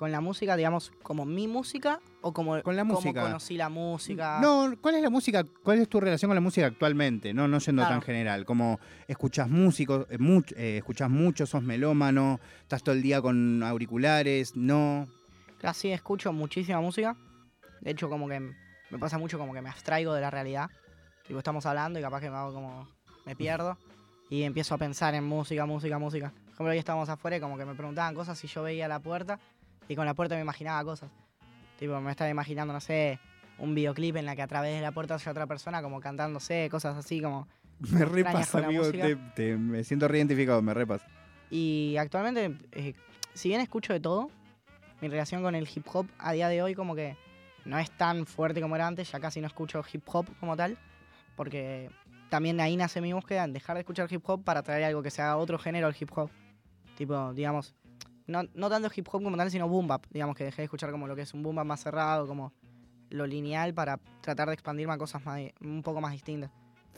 [0.00, 3.20] Con la música, digamos, como mi música o como, Con la cómo música.
[3.20, 4.40] conocí la música.
[4.40, 5.44] No, ¿cuál es la música?
[5.62, 7.34] ¿Cuál es tu relación con la música actualmente?
[7.34, 7.96] No, no yendo Claro.
[7.96, 8.46] tan general.
[8.46, 13.62] Como escuchás músicos, eh, much- eh, escuchás mucho, sos melómano, estás todo el día con
[13.62, 15.06] auriculares, no.
[15.62, 17.14] Así escucho muchísima música.
[17.82, 20.70] De hecho, como que me pasa mucho como que me abstraigo de la realidad.
[21.26, 22.88] Tipo, estamos hablando y capaz que me hago como.
[23.26, 23.76] me pierdo.
[24.30, 26.30] Y empiezo a pensar en música, música, música.
[26.30, 28.98] Por ejemplo, hoy estábamos afuera y como que me preguntaban cosas y yo veía la
[28.98, 29.38] puerta
[29.90, 31.10] y con la puerta me imaginaba cosas.
[31.78, 33.18] Tipo, me estaba imaginando, no sé,
[33.58, 36.68] un videoclip en la que a través de la puerta haya otra persona como cantándose,
[36.70, 37.48] cosas así como.
[37.80, 38.90] Me extrañas repas, con la amigo.
[38.92, 41.02] te- te- me siento reidentificado, me repas.
[41.50, 42.94] Y actualmente, eh,
[43.34, 44.30] si bien escucho de todo,
[45.00, 47.16] mi relación con el hip hop a día de hoy como que
[47.64, 50.76] no es tan fuerte como era antes, ya casi no escucho hip hop como tal,
[51.36, 51.90] porque
[52.28, 55.10] también ahí nace mi búsqueda en dejar de escuchar hip hop para traer algo que
[55.10, 56.30] sea otro género al hip hop.
[56.96, 57.74] Tipo, digamos,
[58.30, 60.90] no, no tanto hip hop como tal, sino boom bap, digamos que dejé de escuchar
[60.90, 62.52] como lo que es un boom bap más cerrado, como
[63.10, 66.50] lo lineal para tratar de expandirme a cosas más, un poco más distintas.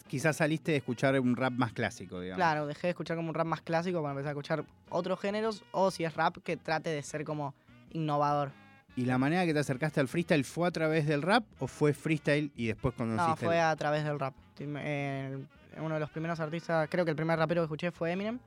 [0.08, 2.36] Quizás saliste de escuchar un rap más clásico, digamos.
[2.38, 5.62] Claro, dejé de escuchar como un rap más clásico para empezar a escuchar otros géneros
[5.72, 7.54] o si es rap que trate de ser como
[7.92, 8.50] innovador.
[8.96, 11.94] ¿Y la manera que te acercaste al freestyle fue a través del rap o fue
[11.94, 14.34] freestyle y después conociste No, fue el- a través del rap.
[14.58, 15.38] Eh,
[15.78, 18.38] uno de los primeros artistas, creo que el primer rapero que escuché fue Eminem.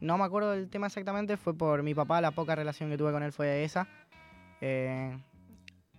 [0.00, 3.12] No me acuerdo del tema exactamente, fue por mi papá, la poca relación que tuve
[3.12, 3.86] con él fue esa.
[4.60, 5.16] Eh,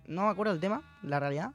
[0.06, 1.52] no me acuerdo del tema, la realidad.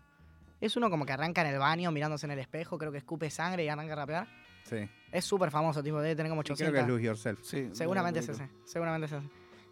[0.61, 3.29] Es uno como que arranca en el baño mirándose en el espejo, creo que escupe
[3.29, 4.27] sangre y arranca a rapear.
[4.63, 4.89] Sí.
[5.11, 6.73] Es súper famoso, tipo, debe tener como Y creo 800.
[6.73, 7.39] que es Lose Yourself.
[7.43, 9.29] Sí, Seguramente es ese, seguramente es ese.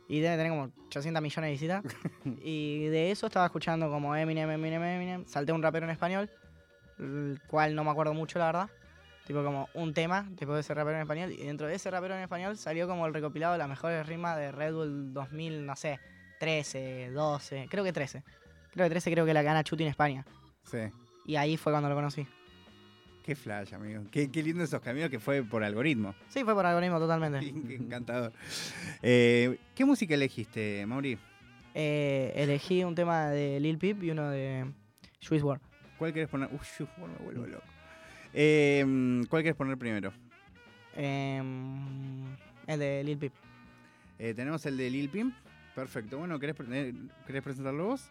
[0.07, 1.83] Y debe tener como 800 millones de visitas.
[2.43, 5.25] y de eso estaba escuchando como Eminem, Eminem, Eminem.
[5.25, 6.29] Salté un rapero en español,
[6.99, 8.69] el cual no me acuerdo mucho, la verdad.
[9.25, 11.31] Tipo como un tema después de ese rapero en español.
[11.31, 14.37] Y dentro de ese rapero en español salió como el recopilado de las mejores rimas
[14.37, 15.99] de Red Bull 2000, no sé,
[16.39, 18.23] 13, 12, creo que 13.
[18.71, 20.25] Creo que 13 creo que la gana Chuti en España.
[20.63, 20.77] Sí.
[21.25, 22.27] Y ahí fue cuando lo conocí.
[23.23, 24.03] Qué flash, amigo.
[24.11, 26.13] Qué, qué lindo esos caminos que fue por algoritmo.
[26.27, 27.39] Sí, fue por algoritmo totalmente.
[27.39, 28.31] Qué encantador.
[29.01, 31.17] Eh, ¿Qué música elegiste, Mauri?
[31.73, 34.71] Eh, elegí un tema de Lil Peep y uno de
[35.19, 35.63] Swiss World.
[35.97, 36.49] ¿Cuál querés poner?
[36.51, 37.74] Uy, yo me vuelvo loco.
[38.37, 40.11] Eh, ¿Cuál querés poner primero?
[40.95, 42.25] Em,
[42.67, 43.33] el de Lil Peep.
[44.19, 45.33] Eh, tenemos el de Lil Pimp.
[45.73, 46.17] Perfecto.
[46.17, 46.93] Bueno, ¿querés, pre- eh,
[47.25, 48.09] ¿querés presentarlo vos?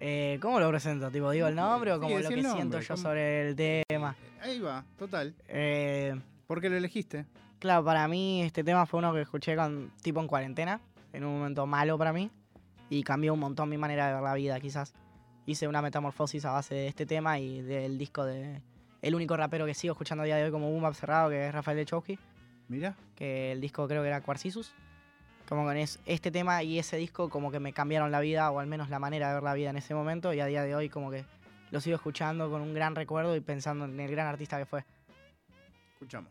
[0.00, 1.10] Eh, ¿Cómo lo presento?
[1.10, 3.02] ¿Tipo, digo el nombre o como lo que nombre, siento yo ¿cómo?
[3.02, 4.16] sobre el tema?
[4.40, 5.34] Ahí va, total.
[5.48, 6.14] Eh,
[6.46, 7.26] ¿Por qué lo elegiste?
[7.60, 10.80] claro, para mí este tema fue uno que escuché con, tipo en cuarentena,
[11.12, 12.28] en un momento malo para mí,
[12.90, 14.92] y cambió un montón mi manera de ver la vida, quizás.
[15.46, 18.60] Hice una metamorfosis a base de este tema y del disco de...
[19.02, 21.48] El único rapero que sigo escuchando a día de hoy como Boom Bap cerrado, que
[21.48, 22.18] es Rafael Lechowski.
[22.68, 22.94] Mira.
[23.16, 24.72] que el disco creo que era Quarcisus.
[25.48, 28.60] Como con es- este tema y ese disco como que me cambiaron la vida, o
[28.60, 30.74] al menos la manera de ver la vida en ese momento, y a día de
[30.74, 31.24] hoy como que
[31.70, 34.84] lo sigo escuchando con un gran recuerdo y pensando en el gran artista que fue.
[35.94, 36.30] Escuchamos.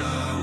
[0.00, 0.39] time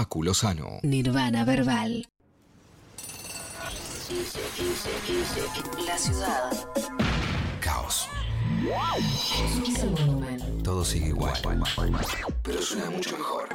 [0.00, 0.78] Facu Lozano.
[0.82, 2.08] Nirvana Verbal.
[5.86, 6.50] La ciudad.
[7.60, 8.08] Caos.
[10.64, 11.38] Todo sigue igual.
[12.42, 13.46] Pero suena mucho mejor.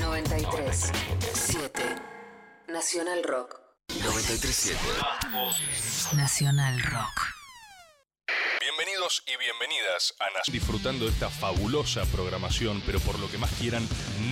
[0.00, 0.90] 93.
[1.32, 1.80] 7.
[2.66, 3.54] Nacional Rock.
[4.02, 4.80] 937.
[6.16, 7.20] Nacional Rock.
[8.60, 13.50] Bienvenidos y bienvenidas a Nas- disfrutando de esta fabulosa programación, pero por lo que más
[13.52, 13.86] quieran,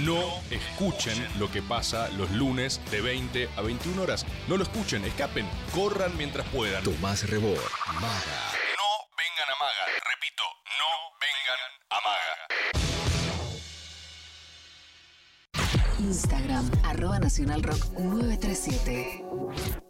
[0.09, 4.25] no escuchen lo que pasa los lunes de 20 a 21 horas.
[4.49, 6.83] No lo escuchen, escapen, corran mientras puedan.
[6.83, 7.59] No Tomás Rebor.
[8.01, 8.39] Maga.
[9.19, 10.45] vengan a Maga, repito,
[10.81, 10.91] no
[11.21, 12.37] vengan a Maga.
[15.99, 16.71] Instagram.
[16.85, 19.88] Arroba Nacional Rock 937.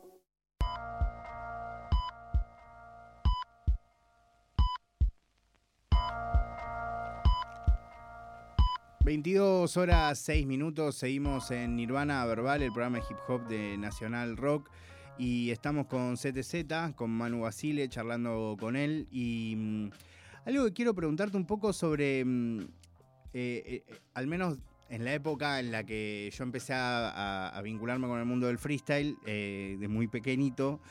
[9.09, 14.37] 22 horas 6 minutos, seguimos en Nirvana Verbal, el programa de hip hop de Nacional
[14.37, 14.69] Rock.
[15.17, 19.09] Y estamos con CTZ, con Manu Basile, charlando con él.
[19.11, 19.91] Y mm,
[20.45, 22.67] algo que quiero preguntarte un poco sobre, mm, eh,
[23.33, 24.59] eh, al menos
[24.91, 29.17] en la época en la que yo empecé a, vincularme con el mundo del freestyle,
[29.25, 30.83] eh, de muy pequeñito,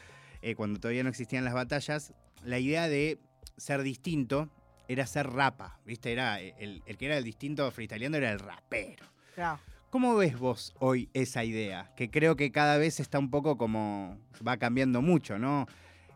[0.41, 3.19] eh, cuando todavía no existían las batallas, la idea de
[3.57, 4.49] ser distinto
[4.87, 6.11] era ser rapa, ¿viste?
[6.11, 9.05] Era el, el que era el distinto freestyleando era el rapero.
[9.35, 9.59] Claro.
[9.89, 11.93] ¿Cómo ves vos hoy esa idea?
[11.95, 14.17] Que creo que cada vez está un poco como.
[14.45, 15.65] va cambiando mucho, ¿no?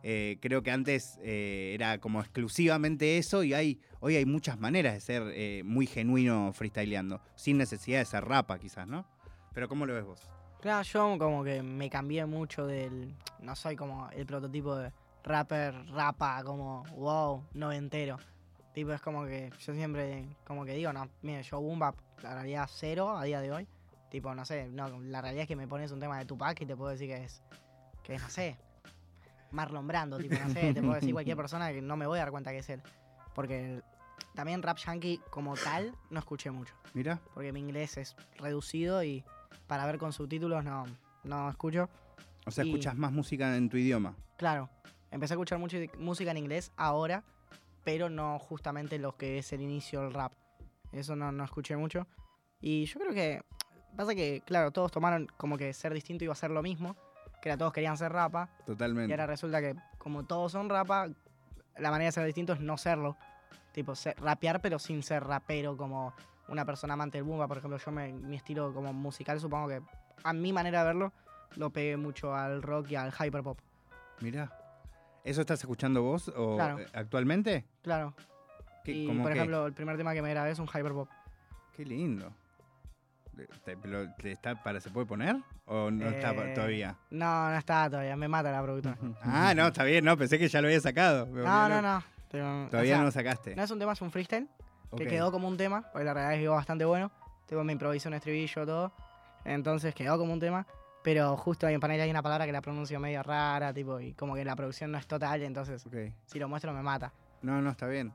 [0.04, 4.96] Eh, creo que antes eh, era como exclusivamente eso y hay, hoy hay muchas maneras
[4.96, 9.06] de ser eh, muy genuino freestyleando, sin necesidad de ser rapa quizás, ¿no?
[9.54, 10.30] Pero ¿cómo lo ves vos?
[10.60, 13.16] Claro, yo como que me cambié mucho del.
[13.40, 14.92] No soy como el prototipo de
[15.24, 18.18] rapper, rapa, como wow, noventero.
[18.74, 22.36] Tipo, es como que yo siempre, como que digo, no, mire, yo boom bap, la
[22.36, 23.68] realidad cero a día de hoy.
[24.10, 26.66] Tipo, no sé, no, la realidad es que me pones un tema de Tupac y
[26.66, 27.42] te puedo decir que es,
[28.04, 28.58] que no sé,
[29.52, 32.22] Marlon Brando, tipo, no sé, te puedo decir cualquier persona que no me voy a
[32.24, 32.82] dar cuenta que es él.
[33.34, 33.82] Porque
[34.36, 39.24] también rap yankee como tal no escuché mucho Mira, porque mi inglés es reducido y
[39.68, 40.86] para ver con subtítulos no,
[41.24, 41.90] no escucho.
[42.46, 44.16] o sea, Y- escuchas más música en tu idioma.
[44.38, 44.70] Claro,
[45.12, 47.24] empecé a escuchar mucho música en inglés ahora,
[47.84, 50.34] pero no justamente lo que es el inicio del rap.
[50.92, 52.08] Eso no, no escuché mucho.
[52.60, 53.42] Y yo creo que
[53.96, 56.96] pasa que, claro, todos tomaron como que ser distinto iba a ser lo mismo,
[57.42, 59.14] que era todos querían ser rapa, y Totalmente.
[59.14, 61.10] ahora resulta que como todos son rapa,
[61.78, 63.18] la manera de ser distinto es no serlo.
[63.72, 66.14] Tipo, ser- rapear pero sin ser rapero como
[66.50, 67.48] una persona amante del boom.
[67.48, 69.82] Por ejemplo, yo me, mi estilo como musical supongo que
[70.24, 71.14] a mi manera de verlo
[71.56, 73.58] lo pegué mucho al rock y al hyperpop.
[74.20, 74.52] Mira.
[75.24, 76.80] ¿Eso estás escuchando vos o Claro.
[76.80, 77.66] eh, actualmente?
[77.82, 78.14] Claro.
[78.84, 79.34] ¿Qué, Y por qué?
[79.34, 81.08] ejemplo, el primer tema que me grabé es un hyperpop.
[81.76, 82.34] Qué lindo.
[83.64, 85.36] ¿Te- pero te está para, ¿Se puede poner?
[85.66, 86.96] ¿O no está Eh, todavía?
[87.12, 88.98] No, no está todavía, me mata la productora.
[89.24, 91.26] Ah, no, está bien, no, pensé que ya lo había sacado.
[91.28, 91.82] No, no, loco.
[91.82, 92.04] no.
[92.30, 93.56] Pero, o Todavía sea, no lo sacaste.
[93.56, 94.48] no es un tema, es un freestyle
[94.96, 95.10] que Ok.
[95.10, 97.12] quedó como un tema, porque la realidad es que quedó bastante bueno.
[97.46, 98.92] Tipo, me improvisé un estribillo, todo.
[99.46, 100.66] Entonces quedó como un tema.
[101.04, 104.14] Pero justo ahí en panel hay una palabra que la pronuncio medio rara, tipo, y
[104.14, 105.84] como que la producción no es total, entonces
[106.26, 107.12] si lo muestro me mata.
[107.42, 108.14] No, no, está bien.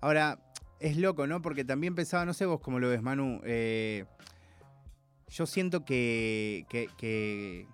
[0.00, 0.38] Ahora,
[0.78, 1.40] Es loco, ¿no?
[1.42, 3.40] Porque también pensaba, no sé vos cómo lo ves, Manu.
[3.44, 4.04] eh,
[5.28, 7.66] yo siento que, que, que,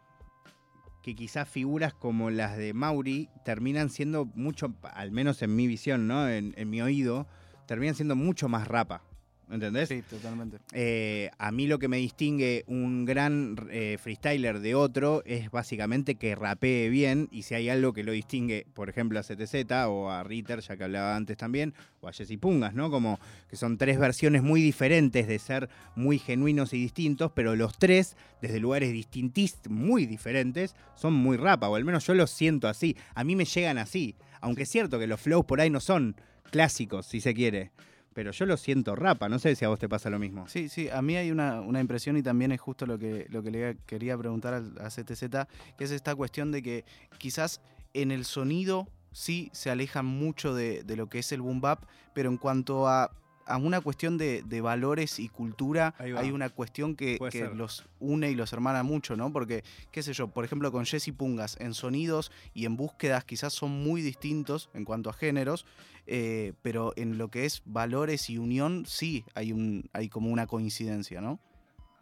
[1.02, 6.06] que quizás figuras como las de Mauri terminan siendo mucho, al menos en mi visión,
[6.06, 6.28] ¿no?
[6.28, 7.26] En, en mi oído,
[7.66, 9.02] terminan siendo mucho más rapa.
[9.50, 9.88] ¿Entendés?
[9.88, 10.58] Sí, totalmente.
[10.72, 16.16] Eh, a mí lo que me distingue un gran eh, freestyler de otro es básicamente
[16.16, 19.54] que rapee bien y si hay algo que lo distingue, por ejemplo, a CTZ
[19.86, 22.90] o a Ritter, ya que hablaba antes también, o a Jesse Pungas, ¿no?
[22.90, 27.78] Como que son tres versiones muy diferentes de ser muy genuinos y distintos, pero los
[27.78, 32.68] tres, desde lugares distintis, muy diferentes, son muy rapa, o al menos yo los siento
[32.68, 32.96] así.
[33.14, 36.16] A mí me llegan así, aunque es cierto que los flows por ahí no son
[36.50, 37.70] clásicos, si se quiere.
[38.18, 40.48] Pero yo lo siento rapa, no sé si a vos te pasa lo mismo.
[40.48, 43.44] Sí, sí, a mí hay una, una impresión y también es justo lo que, lo
[43.44, 46.84] que le quería preguntar a, CTZ, que es esta cuestión de que
[47.18, 47.60] quizás
[47.94, 51.84] en el sonido sí se alejan mucho de, de lo que es el boom bap,
[52.12, 53.12] pero en cuanto a,
[53.48, 58.30] a una cuestión de, de valores y cultura, hay una cuestión que, que los une
[58.30, 59.32] y los hermana mucho, ¿no?
[59.32, 63.52] Porque, qué sé yo, por ejemplo, con Jesse Pungas, en sonidos y en búsquedas quizás
[63.52, 65.66] son muy distintos en cuanto a géneros,
[66.08, 70.46] eh, pero en lo que es valores y unión, sí hay, un, hay como una
[70.46, 71.38] coincidencia, ¿no?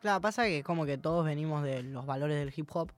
[0.01, 2.93] Claro, pasa que como que todos venimos de los valores del hip hop,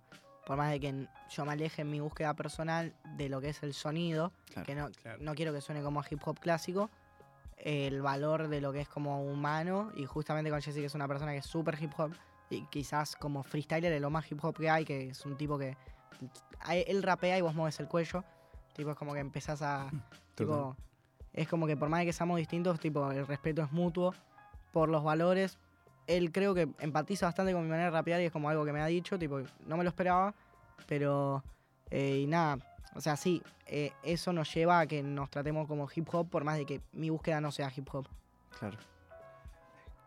[0.46, 3.62] por más de que yo me aleje en mi búsqueda personal de lo que es
[3.62, 5.18] el sonido, Claro, que no, claro.
[5.22, 6.90] no quiero que suene como a hip hop clásico,
[7.56, 11.08] el valor de lo que es como humano, y justamente con Jesse que es una
[11.08, 12.12] persona que es súper hip hop,
[12.50, 15.58] y quizás como freestyler es lo más hip hop que hay, que es un tipo
[15.58, 15.76] que
[16.60, 18.24] a- él rapea y vos mueves el cuello,
[18.74, 19.90] tipo es como que empezás a...
[20.34, 20.76] tipo,
[21.32, 24.14] es como que por más de que seamos distintos, tipo el respeto es mutuo
[24.72, 25.58] por los valores.
[26.06, 28.72] Él creo que empatiza bastante con mi manera de rapear y es como algo que
[28.72, 30.34] me ha dicho, tipo, no me lo esperaba,
[30.86, 31.44] pero
[31.90, 32.58] eh, y nada,
[32.94, 36.44] o sea, sí, eh, eso nos lleva a que nos tratemos como hip hop por
[36.44, 38.06] más de que mi búsqueda no sea hip hop.
[38.58, 38.78] Claro.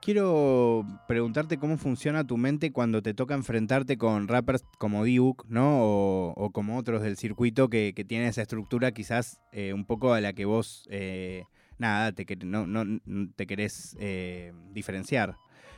[0.01, 5.77] Quiero preguntarte cómo funciona tu mente cuando te toca enfrentarte con rappers como Diuk, ¿no?
[5.83, 10.19] O, como otros del circuito que, que tienen esa estructura quizás eh, un poco a
[10.19, 11.43] la que vos, eh,
[11.77, 12.99] nada, te, no, no-
[13.35, 15.35] te querés eh, diferenciar.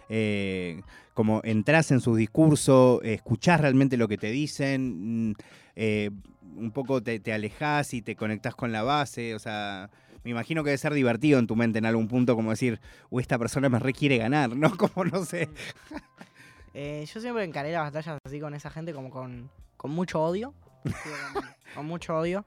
[0.08, 0.82] Eh,
[1.14, 5.34] como entras en sus discursos, escuchás realmente lo que te dicen, mm,
[5.76, 6.12] eh,
[6.56, 9.90] un poco te, te alejás y te conectás con la base, o sea...
[10.24, 13.20] Me imagino que debe ser divertido en tu mente en algún punto, como decir, o
[13.20, 14.76] esta persona me requiere ganar, ¿no?
[14.78, 15.50] Como no sé.
[16.76, 20.56] Eh, yo siempre encaré las batallas así con esa gente como con, con mucho odio.
[21.76, 22.46] Con mucho odio.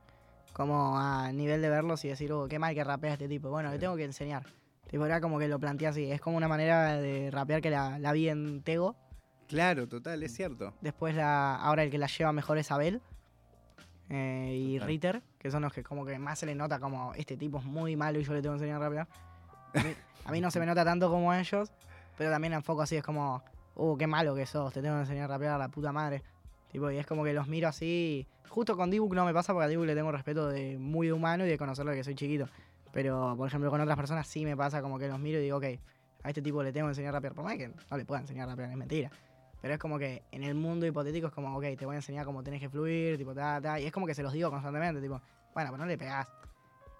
[0.53, 3.51] Como a nivel de verlos y decir, oh, qué mal que rapea este tipo.
[3.51, 4.45] Bueno, le tengo que enseñar.
[4.89, 6.11] Tipo, era como que lo planteé así.
[6.11, 8.97] Es como una manera de rapear que la, la vi en Tego.
[9.49, 10.75] Claro, total, es cierto.
[10.81, 13.01] Después la, ahora el que la lleva mejor es Abel.
[14.09, 14.88] Eh, y Total.
[14.88, 17.64] Ritter, que son los que como que más se le nota como este tipo es
[17.64, 19.09] muy malo y yo le tengo que enseñar a rapear.
[19.75, 21.73] A mí, a mí no se me nota tanto como a ellos,
[22.16, 23.42] pero también enfoco así, es como,
[23.75, 26.23] uh, qué malo que sos, te tengo que enseñar a rapear a la puta madre.
[26.71, 28.27] Tipo, y es como que los miro así.
[28.49, 31.12] Justo con Dibuk no me pasa porque a Dibuk le tengo respeto de muy de
[31.12, 32.49] humano y de conocerlo de que soy chiquito.
[32.92, 35.59] Pero, por ejemplo, con otras personas sí me pasa como que los miro y digo,
[35.59, 35.64] ok,
[36.23, 37.35] a este tipo le tengo que enseñar a rapear.
[37.35, 39.11] Por más que no le pueda enseñar a rapear, es mentira.
[39.61, 42.25] Pero es como que en el mundo hipotético es como, ok, te voy a enseñar
[42.25, 43.81] cómo tenés que fluir, tipo, ta, ta.
[43.81, 45.21] Y es como que se los digo constantemente, tipo,
[45.55, 46.29] bueno, pero no le pegás.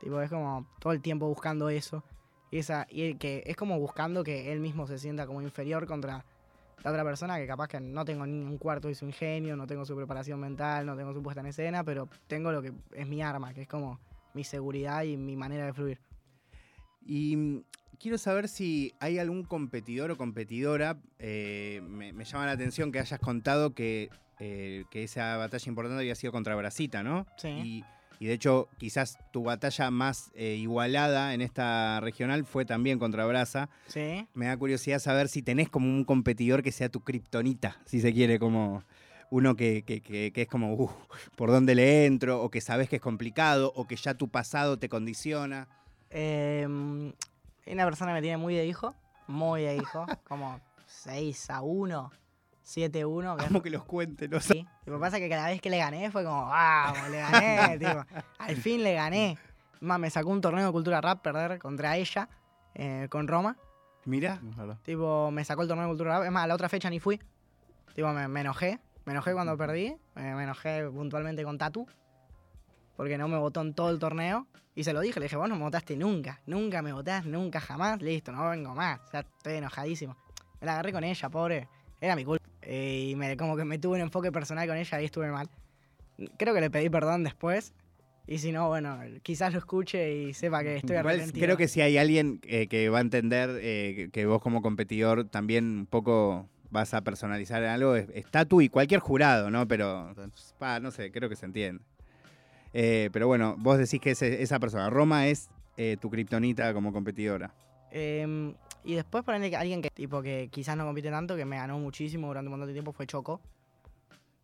[0.01, 2.03] Tipo, es como todo el tiempo buscando eso.
[2.51, 6.25] Y, esa, y que es como buscando que él mismo se sienta como inferior contra
[6.83, 9.67] la otra persona que capaz que no tengo ni un cuarto de su ingenio, no
[9.67, 13.07] tengo su preparación mental, no tengo su puesta en escena, pero tengo lo que es
[13.09, 13.99] mi arma, que es como
[14.35, 16.01] mi seguridad y mi manera de fluir.
[17.05, 17.65] Y
[18.01, 20.99] quiero saber si hay algún competidor o competidora.
[21.19, 26.01] eh, me, me llama la atención que hayas contado que, eh, que esa batalla importante
[26.01, 27.27] había sido contra Brasita, ¿no?
[27.37, 27.49] Sí.
[27.49, 27.85] Y,
[28.19, 33.27] y de hecho, quizás tu batalla más eh, igualada en esta regional fue también contra
[33.27, 33.69] Brasa.
[33.89, 34.27] Sí.
[34.35, 38.13] Me da curiosidad saber si tenés como un competidor que sea tu kriptonita, si se
[38.15, 38.85] quiere, como
[39.31, 40.93] uno que, que- que- que es como, "Uf,
[41.37, 42.41] ¿por dónde le entro?
[42.43, 45.69] O que sabes que es complicado, o que ya tu pasado te condiciona.
[46.11, 46.67] Eh,
[47.75, 48.95] una persona que me tiene muy de hijo,
[49.27, 52.11] muy de hijo, como 6 a 1,
[52.63, 53.37] 7 a 1.
[53.37, 54.67] que es- Como que los cuente, los Sí.
[54.85, 58.05] Tipo, pasa que cada vez que le gané fue como, vamos, le gané, tipo,
[58.39, 59.39] al fin le gané.
[59.81, 62.29] Más me sacó un torneo de cultura rap perder contra ella,
[62.75, 63.57] eh, con Roma.
[64.05, 64.79] Mira, Es.
[64.85, 66.25] Tipo, me sacó el torneo de cultura rap.
[66.27, 67.21] Es más, a la otra fecha ni fui.
[67.95, 68.79] Tipo, me, me enojé.
[69.05, 69.97] Me enojé cuando perdí.
[70.15, 71.87] Me, me enojé puntualmente con Tatu.
[72.97, 74.47] Porque no me votó en todo el torneo.
[74.75, 76.41] Y se lo dije, le dije, vos no me votaste nunca.
[76.47, 78.01] Nunca me votás, nunca jamás.
[78.03, 79.01] Listo, no vengo más.
[79.13, 80.17] Ya estoy enojadísimo.
[80.61, 81.69] Me la agarré con ella, pobre.
[82.01, 82.45] Era mi culpa.
[82.63, 85.49] Eh, y me, como que me tuve un enfoque personal con ella y estuve mal.
[86.39, 87.73] Creo que le pedí perdón después.
[88.27, 91.45] Y si no, bueno, quizás lo escuche y sepa que estoy arrepentido.
[91.45, 95.29] creo que si hay alguien eh, que va a entender eh, que- vos como competidor
[95.29, 99.69] también un poco vas a personalizar en algo, es, es Tatu y cualquier jurado, ¿no?
[99.69, 100.13] Pero,
[100.59, 101.85] pa, no sé, creo que se entiende.
[102.79, 105.49] Eh, pero bueno, vos decís que ese- esa persona, Roma es
[105.79, 107.51] eh, tu kriptonita como competidora.
[107.91, 108.53] Em,
[108.85, 111.79] y después ponerle que alguien que tipo que quizás no compite tanto, que me ganó
[111.79, 113.41] muchísimo durante un montón de tiempo, fue Choco.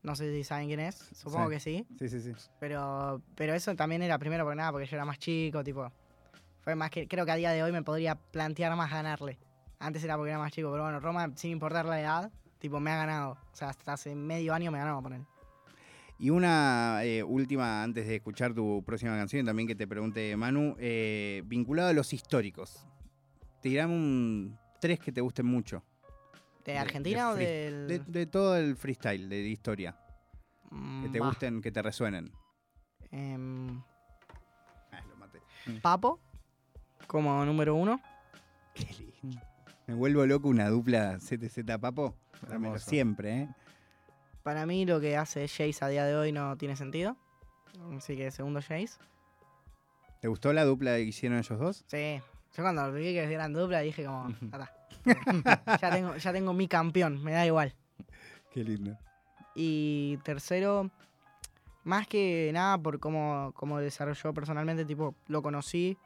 [0.03, 1.51] No sé si saben quién es, supongo Sí.
[1.53, 1.87] que sí.
[1.99, 2.33] Sí, sí, sí.
[2.59, 5.93] Pero, pero eso también era primero por nada, porque yo era más chico, tipo.
[6.63, 7.07] Fue más que.
[7.07, 9.39] Creo que a día de hoy me podría plantear más ganarle.
[9.79, 12.91] Antes era porque era más chico, pero bueno, Roma, sin importar la edad, tipo, me
[12.93, 13.33] ha ganado.
[13.53, 15.23] O sea, hasta hace medio año me por él.
[16.23, 20.77] Y una eh, última, antes de escuchar tu próxima canción, también que te pregunte Manu,
[20.79, 22.87] eh, vinculado a los históricos.
[23.61, 25.83] Tirame un tres que te gusten mucho.
[26.65, 27.47] ¿De Argentina o de free-
[27.89, 27.89] del.?
[27.89, 29.97] De, de todo el freestyle, de historia.
[30.71, 31.27] Que Mm, te va.
[31.27, 32.31] gusten, que te resuenen.
[33.11, 33.83] Em,
[34.93, 35.41] Ah, lo maté.
[35.83, 36.21] Papo,
[37.09, 38.01] como número uno.
[38.75, 38.87] Qué
[39.23, 39.41] lindo.
[39.89, 42.15] Me vuelvo loco una dupla ZZ Papo.
[42.79, 43.49] Siempre, ¿eh?
[44.43, 47.17] Para mí lo que hace Jace a día de hoy no tiene sentido.
[47.97, 48.99] Así que segundo Jace.
[50.21, 51.85] ¿Te gustó la dupla que hicieron ellos dos?
[51.87, 52.21] Sí.
[52.57, 54.73] Yo cuando vi que eran dupla dije como, "Ya está.
[55.81, 57.75] ya, tengo, ya tengo mi campeón, me da igual.
[58.53, 58.97] Qué lindo.
[59.55, 60.91] Y tercero,
[61.85, 65.97] más que nada por cómo, cómo desarrolló personalmente, tipo, lo conocí,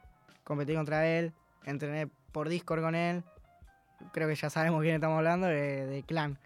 [0.43, 1.33] competí contra él,
[1.65, 3.23] entrené por Discord con él.
[4.13, 6.39] Creo que ya sabemos quién estamos hablando, de, de Clan.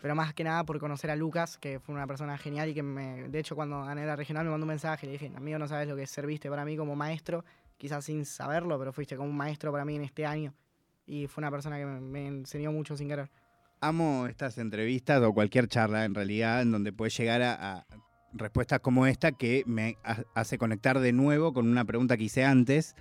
[0.00, 2.82] Pero más que nada por conocer a Lucas, que fue una persona genial y que
[2.82, 5.68] me, de hecho cuando gané la regional me mandó un mensaje, le dije, amigo, no
[5.68, 7.44] sabes lo que serviste para mí como maestro,
[7.76, 10.54] quizás sin saberlo, pero fuiste como un maestro para mí en este año.
[11.06, 13.28] Y fue una persona que me, enseñó mucho sin querer.
[13.80, 17.86] Amo estas entrevistas o cualquier charla en realidad en donde puedes llegar a, a
[18.32, 22.44] respuestas como esta que me ha- hace conectar de nuevo con una pregunta que hice
[22.44, 22.94] antes,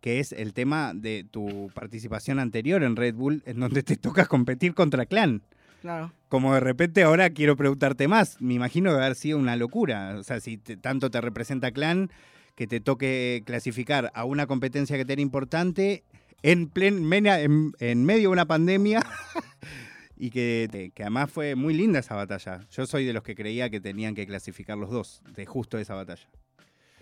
[0.00, 4.26] que es el tema de tu participación anterior en Red Bull, en donde te toca
[4.26, 5.42] competir contra Clan.
[5.82, 6.12] Claro.
[6.28, 10.16] Como de repente ahora quiero preguntarte más, me imagino que haber sido una locura.
[10.18, 12.10] O sea, si te- tanto te representa Clan,
[12.54, 16.02] que te toque clasificar a una competencia que te era importante
[16.42, 19.04] en, plen, en, en medio de una pandemia
[20.16, 22.60] y que, que además fue muy linda esa batalla.
[22.70, 25.94] Yo soy de los que creía que tenían que clasificar los dos de justo esa
[25.94, 26.26] batalla.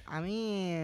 [0.06, 0.74] A mí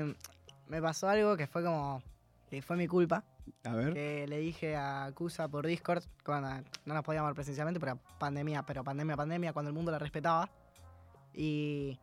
[0.68, 2.02] me pasó algo que fue como.
[2.48, 3.24] que fue mi culpa.
[3.64, 3.92] A ver.
[3.92, 6.48] Que le dije a Cusa por Discord, cuando
[6.84, 10.50] no nos podíamos ver presencialmente, pero pandemia, pero pandemia, pandemia, cuando el mundo la respetaba.
[11.34, 11.98] Y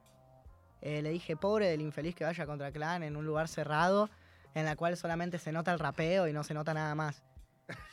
[0.82, 4.10] eh, le dije, pobre del infeliz que vaya contra Clan en un lugar cerrado,
[4.54, 7.24] en la cual solamente se nota el rapeo y no se nota nada más.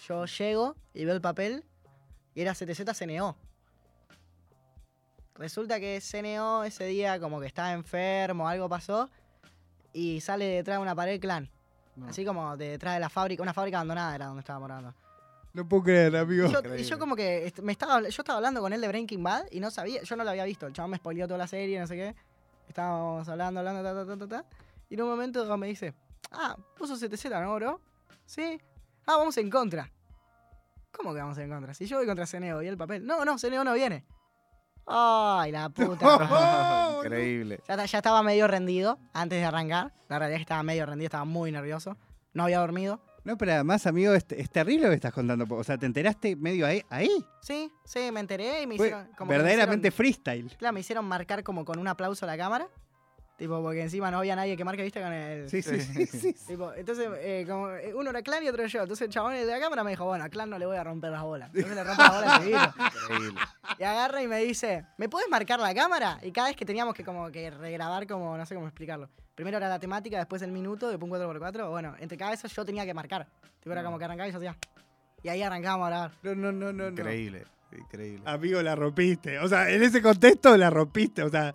[0.06, 1.64] Yo llego y veo el papel
[2.34, 3.36] y era CTZ CNO.
[5.36, 9.10] Resulta que CNO ese día como que estaba enfermo, algo pasó,
[9.92, 11.50] y sale detrás de una pared Clan.
[12.08, 14.94] Así como de detrás de la fábrica, una fábrica abandonada era donde estaba morando.
[15.52, 16.46] No puedo creer, amigo.
[16.48, 18.88] Y yo, y yo como que est- me estaba, yo estaba hablando con él de
[18.88, 20.66] Breaking Bad y no sabía, yo no lo había visto.
[20.66, 22.14] El chabón me spoileó toda la serie, no sé qué.
[22.68, 24.44] Estábamos hablando, hablando, ta, ta, ta, ta, ta.
[24.90, 25.94] Y en un momento me dice,
[26.32, 27.80] ah, vos sos CTZ, ¿no, bro?
[28.26, 28.60] Sí.
[29.06, 29.88] Ah, vamos en contra.
[30.90, 31.74] ¿Cómo que vamos en contra?
[31.74, 33.06] Si yo voy contra Ceneo y el papel.
[33.06, 34.04] No, no, Ceneo no viene.
[34.86, 36.96] Ay, la puta.
[36.98, 37.60] Increíble.
[37.68, 39.92] Ya, ya estaba medio rendido antes de arrancar.
[40.08, 41.96] La realidad es que estaba medio rendido, estaba muy nervioso.
[42.32, 43.00] No había dormido.
[43.24, 45.46] No, pero además, amigo, es, es terrible lo que estás contando.
[45.54, 46.82] O sea, ¿te enteraste medio ahí?
[46.90, 47.08] ahí?
[47.40, 49.08] Sí, sí, me enteré y me Fue hicieron.
[49.16, 50.56] como me verdaderamente hicieron- freestyle.
[50.58, 52.68] Claro, me hicieron marcar como con un aplauso a la cámara.
[53.36, 55.50] Tipo, porque encima no había nadie que marque, viste, con el.
[55.50, 56.06] Sí, sí, sí.
[56.06, 56.46] sí, sí.
[56.46, 58.82] Tipo, entonces, eh, como eh, uno era Clan y otro yo.
[58.82, 60.84] Entonces el chabón de la cámara me dijo, bueno, a Clan no le voy a
[60.84, 61.50] romper las bolas.
[61.52, 62.74] Entonces le rompo las bolas seguido.
[63.10, 63.40] Increíble.
[63.78, 66.20] Y agarra y me dice, ¿me puedes marcar la cámara?
[66.22, 69.08] Y cada vez que teníamos que como que regrabar, como, no sé cómo explicarlo.
[69.34, 71.70] Primero era la temática, después el minuto, después un 4x4.
[71.70, 73.26] Bueno, entre cada eso yo tenía que marcar.
[73.58, 74.56] Tipo, era como que arrancaba y yo hacía.
[75.24, 76.12] Y ahí arrancábamos a grabar.
[76.22, 76.90] No, no, no, no.
[76.90, 77.04] no.
[77.78, 78.22] Increíble.
[78.24, 79.38] Amigo, la rompiste.
[79.38, 81.22] O sea, en ese contexto la rompiste.
[81.22, 81.52] O sea,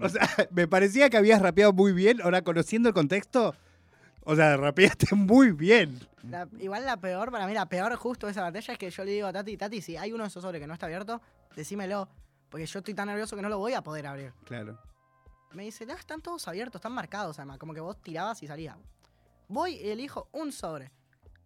[0.00, 2.20] o sea, me parecía que habías rapeado muy bien.
[2.22, 3.54] Ahora, conociendo el contexto,
[4.24, 5.98] o sea, rapeaste muy bien.
[6.22, 9.04] La- igual la peor, para mí, la peor justo de esa batalla es que yo
[9.04, 11.20] le digo a Tati, Tati, si hay uno de esos sobres que no está abierto,
[11.54, 12.08] decímelo.
[12.50, 14.32] Porque yo estoy tan nervioso que no lo voy a poder abrir.
[14.44, 14.78] Claro.
[15.52, 17.58] Me dice, no, están todos abiertos, están marcados además.
[17.58, 18.76] Como que vos tirabas y salías.
[19.48, 20.90] Voy y elijo un sobre.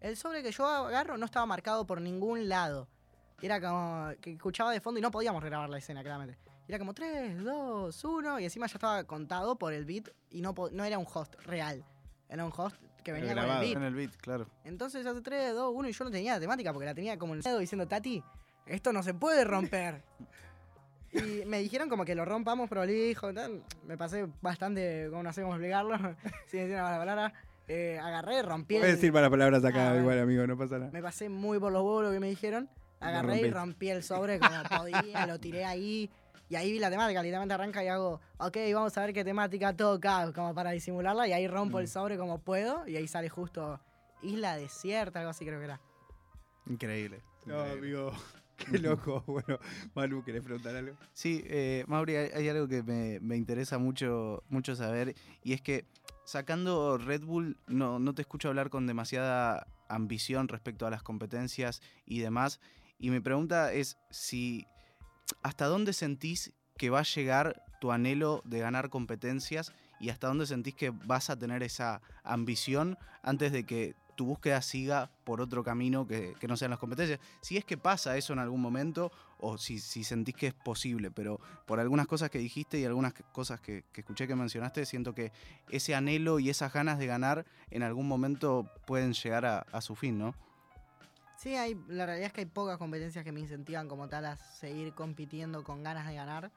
[0.00, 2.88] El sobre que yo agarro no estaba marcado por ningún lado.
[3.42, 6.38] Era como que escuchaba de fondo y no podíamos regrabar la escena, claramente.
[6.68, 10.54] Era como 3, 2, 1 y encima ya estaba contado por el beat y no,
[10.70, 11.84] no era un host real.
[12.28, 13.60] Era un host que venía con el grabado.
[13.62, 13.76] beat.
[13.76, 14.46] En el beat, claro.
[14.64, 17.32] Entonces hace 3, 2, 1 y yo no tenía la temática porque la tenía como
[17.34, 18.22] en el dedo diciendo, Tati,
[18.66, 20.02] esto no se puede romper.
[21.14, 23.30] Y me dijeron como que lo rompamos prolijo.
[23.30, 23.62] y tal.
[23.86, 25.94] Me pasé bastante, como no sé cómo explicarlo,
[26.46, 27.32] sin decir una mala palabra.
[27.68, 28.96] Eh, agarré, rompí Puedes el...
[28.96, 30.90] decir malas palabras acá, Ah, igual, amigo, no pasa nada.
[30.90, 32.70] Me pasé muy por los huevos lo que me dijeron.
[33.02, 36.10] Agarré y rompí el sobre como podía, lo tiré ahí.
[36.48, 39.74] Y ahí vi la temática, literalmente arranca y hago, ok, vamos a ver qué temática
[39.74, 41.26] toca, como para disimularla.
[41.26, 41.80] Y ahí rompo Mm.
[41.80, 42.86] el sobre como puedo.
[42.86, 43.80] Y ahí sale justo
[44.22, 45.80] Isla Desierta, algo así creo que era.
[46.66, 47.22] Increíble.
[47.46, 47.78] No, increíble.
[47.78, 48.12] amigo,
[48.70, 49.24] qué loco.
[49.26, 49.58] Bueno,
[49.94, 50.94] Manu, ¿querés preguntar algo?
[51.12, 55.60] Sí, eh, Mauri, hay, hay algo que me, me interesa mucho, mucho saber y es
[55.62, 55.86] que
[56.24, 61.80] sacando Red Bull no, no te escucho hablar con demasiada ambición respecto a las competencias
[62.06, 62.60] y demás.
[63.02, 64.64] Y mi pregunta es si
[65.42, 70.46] hasta dónde sentís que va a llegar tu anhelo de ganar competencias y hasta dónde
[70.46, 75.64] sentís que vas a tener esa ambición antes de que tu búsqueda siga por otro
[75.64, 77.18] camino que, no sean las competencias.
[77.40, 81.40] Si es que pasa eso en algún momento o si, sentís que es posible, pero
[81.66, 85.32] por algunas cosas que dijiste y algunas cosas que, que escuché que mencionaste, siento que
[85.70, 89.96] ese anhelo y esas ganas de ganar en algún momento pueden llegar a, a su
[89.96, 90.36] fin, ¿no?
[91.42, 94.36] Sí, hay, la realidad es que hay pocas competencias que me incentivan como tal a
[94.36, 96.52] seguir compitiendo con ganas de ganar.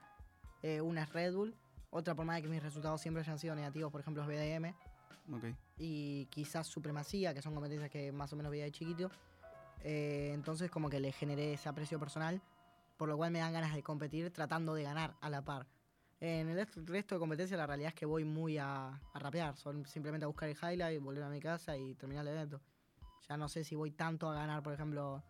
[0.62, 1.56] Eh, una es Red Bull,
[1.90, 4.76] otra por más de que mis resultados siempre hayan sido negativos, por ejemplo es BDM.
[5.34, 5.44] Ok.
[5.80, 9.10] y quizás supremacía, que son competencias que más o menos veía de chiquito.
[9.84, 12.40] Eh, entonces como que le generé ese aprecio personal,
[12.98, 15.66] por lo cual me dan ganas de competir tratando de ganar a la par.
[16.20, 19.58] En el est- resto de competencias la realidad es que voy muy a, a rapear,
[19.58, 22.62] son simplemente a buscar el highlight, volver a mi casa y terminar el evento.
[23.28, 25.24] Ya no sé si voy tanto a ganar, por ejemplo,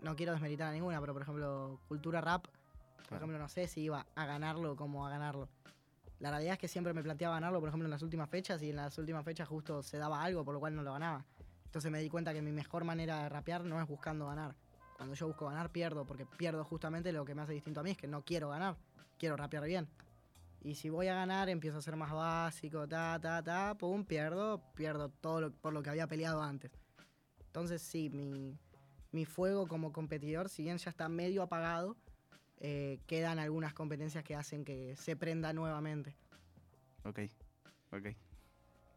[0.00, 3.16] no quiero desmeritar a ninguna, pero por ejemplo, cultura rap, por Claro.
[3.24, 5.48] ejemplo, no sé si iba a ganarlo como a ganarlo.
[6.18, 8.70] La realidad es que siempre me planteaba ganarlo, por ejemplo, en las últimas fechas, y
[8.70, 11.24] en las últimas fechas justo se daba algo, por lo cual no lo ganaba.
[11.64, 14.54] Entonces me di cuenta que mi mejor manera de rapear no es buscando ganar.
[14.96, 17.90] Cuando yo busco ganar, pierdo, porque pierdo justamente lo que me hace distinto a mí,
[17.92, 18.76] es que no quiero ganar,
[19.18, 19.88] quiero rapear bien.
[20.60, 24.62] Y si voy a ganar, empiezo a ser más básico, ta, ta, ta, pum, pierdo,
[24.74, 26.70] pierdo todo lo- por lo que había peleado antes.
[27.52, 28.56] Entonces sí, mi,
[29.12, 31.98] mi fuego como competidor, si bien ya está medio apagado,
[32.60, 36.16] eh, quedan algunas competencias que hacen que se prenda nuevamente.
[37.04, 37.20] Ok.
[37.90, 38.06] Ok.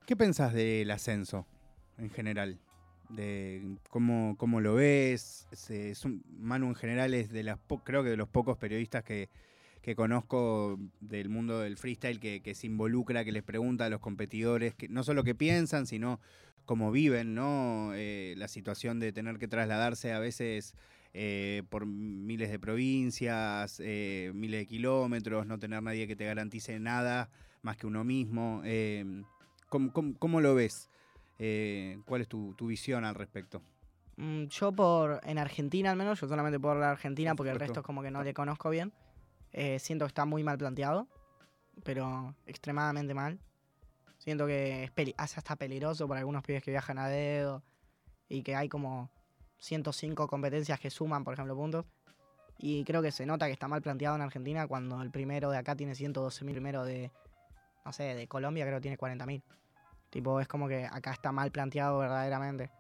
[0.06, 1.46] ¿Qué pensás del ascenso
[1.98, 2.58] en general?
[3.10, 5.50] De cómo, cómo lo ves.
[5.52, 8.58] Se- es un- Manu en general es de las po- creo que de los pocos
[8.58, 9.30] periodistas que,
[9.82, 14.00] que conozco del mundo del freestyle que, que se involucra, que les pregunta a los
[14.00, 16.22] competidores, que no solo qué piensan, sino
[16.66, 17.92] cómo viven, ¿no?
[17.96, 20.76] Eh, la situación de tener que trasladarse a veces
[21.14, 26.80] eh, por miles de provincias, eh, miles de kilómetros, no tener nadie que te garantice
[26.80, 27.30] nada
[27.62, 28.62] más que uno mismo.
[29.70, 30.90] ¿cómo, cómo- cómo lo ves?
[32.06, 33.62] ¿Cuál es tu, tu visión al respecto?
[34.18, 37.52] Mm, yo por, en Argentina al menos, yo solamente puedo hablar de Argentina Por porque
[37.52, 38.94] el resto es como que no le conozco bien.
[39.52, 41.08] Eh, siento que está muy mal planteado,
[41.84, 43.40] pero extremadamente mal.
[44.26, 47.62] Siento que es hace hasta peligroso para algunos pibes que viajan a dedo
[48.28, 49.12] y que hay como
[49.60, 51.86] 105 competencias que suman, por ejemplo, puntos.
[52.58, 55.60] Y creo que se nota que está mal planteado en Argentina cuando el primero de
[55.60, 57.12] acá tiene 112.000, primero de,
[57.86, 59.44] no sé, de Colombia creo que tiene 40.000.
[60.10, 62.72] Tipo, es como que acá está mal planteado verdaderamente.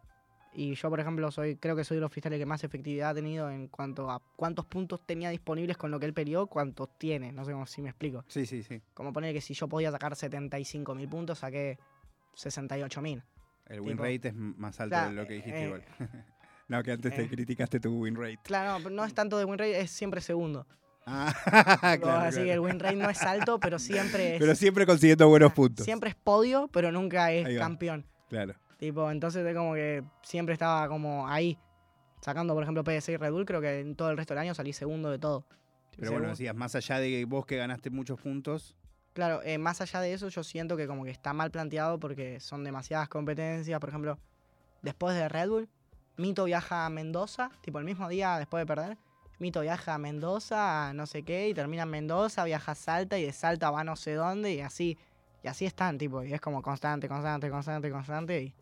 [0.57, 3.13] Y yo, por ejemplo, soy creo que soy de los freestyles que más efectividad ha
[3.13, 7.33] tenido en cuanto a cuántos puntos tenía disponibles con lo que él peleó, cuántos tiene.
[7.33, 8.23] No sé cómo si me explico.
[8.29, 8.81] Sí, sí, sí.
[8.93, 11.77] Como poner que si yo podía sacar 75.000 puntos, saqué
[12.35, 13.21] 68.000.
[13.67, 15.83] El win Tipo, rate es más alto claro, de lo que dijiste eh, igual.
[16.69, 17.29] no, que antes te eh.
[17.29, 18.39] criticaste tu win rate.
[18.43, 20.65] Claro, no, es tanto de win rate, es siempre segundo.
[21.05, 21.33] Ah,
[22.01, 22.45] claro, así claro.
[22.45, 24.39] que el win rate no es alto, pero siempre es.
[24.39, 25.83] Pero siempre consiguiendo buenos puntos.
[25.83, 28.05] Siempre es podio, pero nunca es campeón.
[28.29, 28.55] Claro.
[28.77, 31.57] Tipo, entonces es como que siempre estaba como ahí.
[32.21, 34.53] Sacando, por ejemplo, PDC y Red Bull, creo que en todo el resto del año
[34.53, 35.45] salí segundo de todo.
[35.97, 38.75] Pero bueno, decías, más allá de que vos que ganaste muchos puntos,
[39.15, 42.41] Claro, eh, más allá de eso, yo siento que como que está mal planteado porque
[42.41, 43.79] son demasiadas competencias.
[43.79, 44.19] Por ejemplo,
[44.81, 45.69] después de Red Bull,
[46.17, 48.97] Mito viaja a Mendoza, tipo el mismo día después de perder.
[49.39, 53.17] Mito viaja a Mendoza, a no sé qué, y termina en Mendoza, viaja a Salta
[53.17, 54.97] y de Salta va a no sé dónde y así.
[55.43, 58.41] Y así están, tipo, y es como constante, constante, constante, constante.
[58.41, 58.53] Y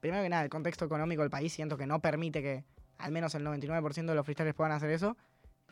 [0.00, 2.64] primero que nada, el contexto económico del país siento que no permite que
[2.98, 5.16] al menos el 99% de los freestyles puedan hacer eso.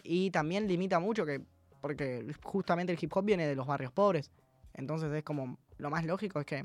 [0.03, 1.43] Y también limita mucho que,
[1.81, 4.31] porque justamente el hip hop viene de los barrios pobres.
[4.75, 6.65] Entonces es como, lo más lógico es que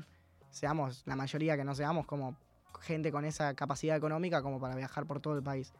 [0.50, 2.36] seamos, la mayoría que no seamos como
[2.80, 5.72] gente con esa capacidad económica como para viajar por todo el país.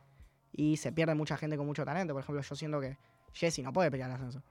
[0.53, 2.15] Y se pierde mucha gente con mucho talento.
[2.15, 2.97] Por ejemplo, yo siento que
[3.33, 4.43] Jesse no puede pelear el ascenso.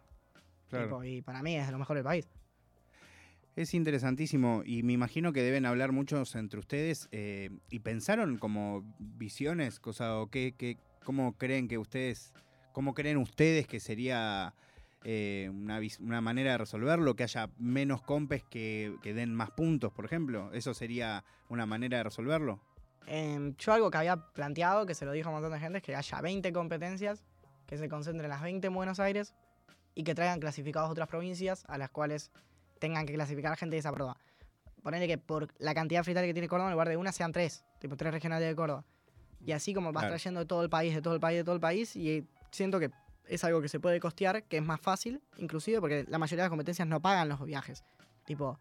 [0.70, 0.86] claro.
[0.86, 2.28] Tipo, y para mí es lo mejor del país.
[3.56, 8.84] Es interesantísimo y me imagino que deben hablar muchos entre ustedes eh, y pensaron como
[8.98, 12.34] visiones, cosa o qué, qué- cómo creen que ustedes,
[12.72, 14.56] cómo creen ustedes que sería
[15.04, 19.92] eh, una, una manera de resolverlo, que haya menos compes que, que den más puntos,
[19.94, 20.52] por ejemplo.
[20.54, 22.60] ¿Eso sería una manera de resolverlo?
[23.06, 25.78] Em, yo algo que había planteado, que se lo dijo a un montón de gente,
[25.78, 27.24] es que haya 20 competencias,
[27.68, 29.36] que se concentren las 20 en Buenos Aires
[29.94, 32.32] y que traigan clasificados otras provincias a las cuales
[32.84, 34.18] tengan que clasificar gente de esa prueba.
[34.84, 37.32] Ponerle que por la cantidad de freestyle que tiene Córdoba, en lugar de una sean
[37.32, 38.84] tres, tipo tres regionales de Córdoba.
[39.40, 40.16] Y así como vas Claro.
[40.16, 42.82] trayendo de todo el país, de todo el país, de todo el país, y siento
[42.82, 42.92] que
[43.30, 46.48] es algo que se puede costear, que es más fácil, inclusive porque la mayoría de
[46.48, 47.86] las competencias no pagan los viajes.
[48.26, 48.60] Tipo,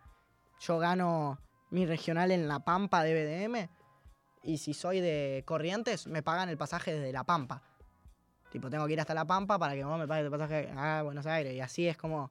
[0.60, 3.68] yo gano mi regional en La Pampa de BDM,
[4.44, 7.60] y si soy de Corrientes, me pagan el pasaje desde La Pampa.
[8.52, 11.02] Tipo, tengo que ir hasta La Pampa para que vos me pagues el pasaje a
[11.02, 11.54] Buenos Aires.
[11.54, 12.30] Y así es como.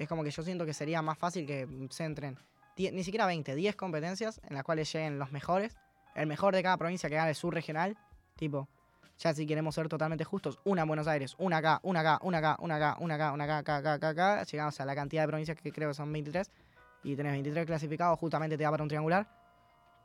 [0.00, 2.38] Es como que yo siento que sería más fácil que se entren
[2.90, 5.76] ni siquiera 20, 10 competencias en las cuales lleguen los mejores.
[6.14, 7.98] El mejor de cada provincia que gane su regional.
[8.36, 8.66] Tipo,
[9.18, 12.38] ya si queremos ser totalmente justos, una en Buenos Aires, una acá, una acá, una
[12.38, 14.42] acá, una acá, una acá, una acá, acá, acá, acá, acá.
[14.44, 16.50] Llegamos a la cantidad de provincias que creo que son 23.
[17.02, 19.28] Y tenés 23 clasificados, justamente te da para un triangular.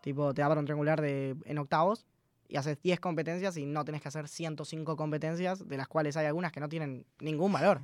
[0.02, 2.06] Tipo, te da para un triangular de, en octavos
[2.50, 6.26] y haces 10 competencias y no tenés que hacer 105 competencias, de las cuales hay
[6.26, 7.82] algunas que no tienen ningún valor.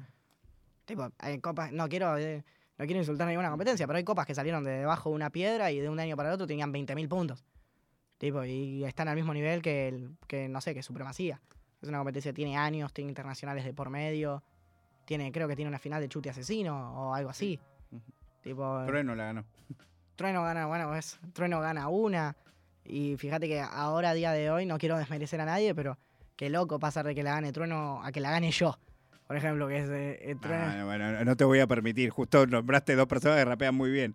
[0.92, 2.44] Tipo, hay copas, no quiero, eh,
[2.78, 5.72] no quiero insultar ninguna competencia, pero hay copas que salieron de debajo de una piedra
[5.72, 7.46] y de un año para el otro tenían 20.000 puntos.
[8.18, 11.40] Tipo, y están al mismo nivel que, el, que, no sé, que Supremacía.
[11.82, 14.44] Es una competencia que tiene años, tiene internacionales de por medio,
[15.06, 17.58] tiene, creo que tiene una final de chute asesino o algo así.
[18.42, 19.46] Tipo, Trueno la ganó.
[20.18, 22.36] Trueno gana, bueno, es, Trueno gana una.
[22.84, 25.98] Y fíjate que ahora, a día de hoy, no quiero desmerecer a nadie, pero
[26.36, 28.78] qué loco pasar de que la gane Trueno a que la gane yo.
[29.32, 30.36] Por ejemplo, que es eh.
[30.44, 32.10] Ah, bueno, no te voy a permitir.
[32.10, 34.14] Justo nombraste dos personas que rapean muy bien.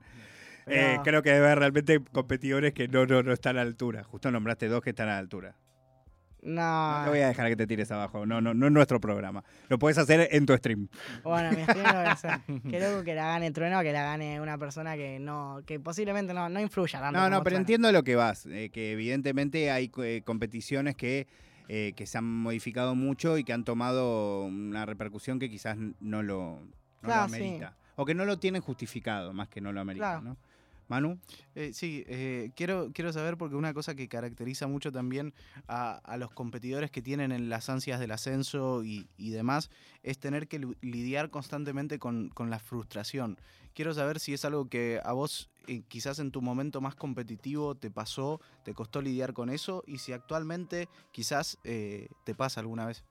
[0.66, 4.04] Eh, creo que debe haber realmente competidores que no, no, no están a la altura.
[4.04, 5.56] Justo nombraste dos que están a la altura.
[6.42, 8.26] No, No te voy a dejar que te tires abajo.
[8.26, 9.42] No, no, no es nuestro programa.
[9.70, 10.86] Lo puedes hacer en tu stream.
[11.24, 12.32] bueno, mi stream lo voy a hacer.
[12.70, 16.34] Qué loco que la gane Trueno que la gane una persona que no, que posiblemente
[16.34, 17.18] no, no influya tanto.
[17.18, 17.60] No, no, pero Trueno.
[17.60, 18.44] entiendo lo que vas.
[18.44, 21.26] eh, que evidentemente hay eh, competiciones que,
[21.68, 26.22] eh, que se han modificado mucho y que han tomado una repercusión que quizás no
[26.22, 26.60] lo, no
[27.02, 27.36] lo Claro, sí.
[27.36, 27.76] amerita.
[27.96, 30.22] O que no lo tienen justificado, más que no lo amerita, Claro.
[30.22, 30.36] ¿no?
[30.88, 31.18] Manu,
[31.56, 35.34] Eh, sí, eh, quiero, quiero saber porque una cosa que caracteriza mucho también
[35.66, 39.68] a, a los competidores que tienen en las ansias del ascenso y, y demás
[40.04, 43.36] es tener que lidiar constantemente con, con la frustración.
[43.76, 47.74] Quiero saber si es algo que a vos eh, quizás en tu momento más competitivo
[47.74, 52.86] te pasó, te costó lidiar con eso y si actualmente quizás eh, te pasa alguna
[52.86, 53.04] vez.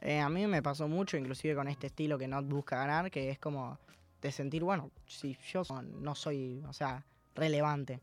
[0.00, 3.28] Eh, a mí me pasó mucho, inclusive con este estilo que no busca ganar, que
[3.28, 3.78] es como
[4.22, 8.00] de sentir, bueno, si yo no soy, o sea, relevante.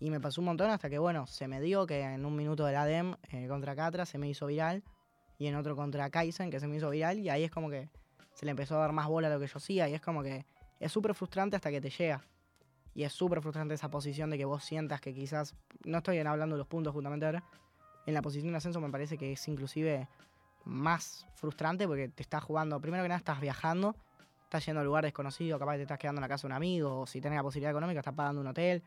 [0.00, 2.64] Y me pasó un montón hasta que, bueno, se me dio que en un minuto
[2.64, 3.14] del ADEM
[3.46, 4.82] contra Catra se me hizo viral
[5.38, 7.88] y en otro contra Kaizen que se me hizo viral y ahí es como que
[8.34, 10.24] se le empezó a dar más bola a lo que yo hacía y es como
[10.24, 10.44] que
[10.80, 12.24] es súper frustrante hasta que te llega.
[12.94, 15.54] Y es súper frustrante esa posición de que vos sientas que quizás,
[15.84, 17.44] no estoy hablando de los puntos justamente ahora,
[18.06, 20.08] en la posición de ascenso me parece que es inclusive
[20.64, 23.94] más frustrante porque te estás jugando, primero que nada estás viajando,
[24.42, 26.56] estás yendo a lugar desconocido, capaz que te estás quedando en la casa de un
[26.56, 28.82] amigo, o si tenés la posibilidad económica estás pagando un hotel,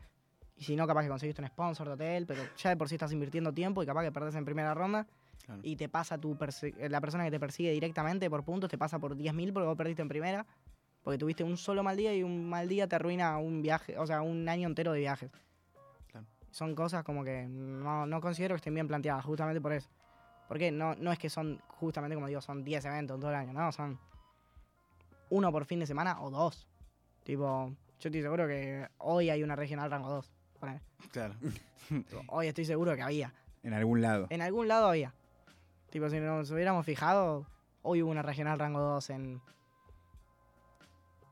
[0.56, 2.96] y si no, capaz que conseguiste un sponsor de hotel, pero ya de por sí
[2.96, 5.06] estás invirtiendo tiempo y capaz que perdés en primera ronda
[5.44, 5.60] Claro.
[5.62, 6.38] y te pasa tu
[6.88, 10.00] la persona que te persigue directamente por puntos, te pasa por 10.000 porque vos perdiste
[10.00, 10.46] en primera,
[11.04, 14.06] porque tuviste un solo mal día y un mal día te arruina un viaje, o
[14.06, 15.30] sea, un año entero de viajes.
[16.10, 16.26] Claro.
[16.50, 19.90] Son cosas como que no, no considero que estén bien planteadas, justamente por eso.
[20.48, 23.52] Porque no, no es que son, justamente como digo, son 10 eventos todo el año,
[23.52, 23.98] no, son
[25.30, 26.66] uno por fin de semana o dos.
[27.22, 30.32] Tipo, yo estoy seguro que hoy hay una regional rango 2.
[30.58, 30.80] ponele.
[31.10, 31.34] Claro.
[32.28, 33.32] Hoy estoy seguro que había.
[33.62, 34.26] en algún lado.
[34.30, 35.12] En algún lado había.
[35.90, 37.46] Tipo, si nos hubiéramos fijado,
[37.82, 39.40] hoy hubo una regional rango 2 en.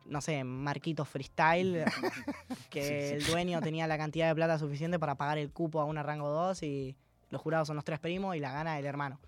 [0.07, 1.85] No sé, en Marquitos Freestyle.
[2.71, 6.03] que el dueño tenía la cantidad de plata suficiente para pagar el cupo a una
[6.03, 6.97] rango 2 y
[7.31, 9.21] los jurados son los tres primos y la gana el hermano.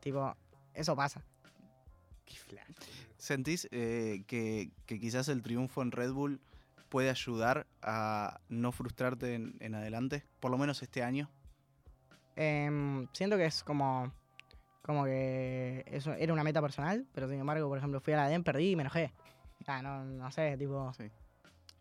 [0.00, 0.34] Tipo,
[0.74, 1.22] eso pasa.
[3.16, 6.40] ¿Sentís eh, que, que quizás el triunfo en Red Bull
[6.88, 10.24] puede ayudar a no frustrarte en, en adelante?
[10.40, 11.28] Por lo menos este año.
[12.36, 14.12] Em, siento que es como.
[14.82, 18.28] Como que eso era una meta personal, pero sin embargo, por ejemplo, fui a la
[18.28, 19.12] DEM, perdí y me enojé.
[19.64, 20.92] Sea, no, no sé, tipo.
[20.94, 21.10] Sí.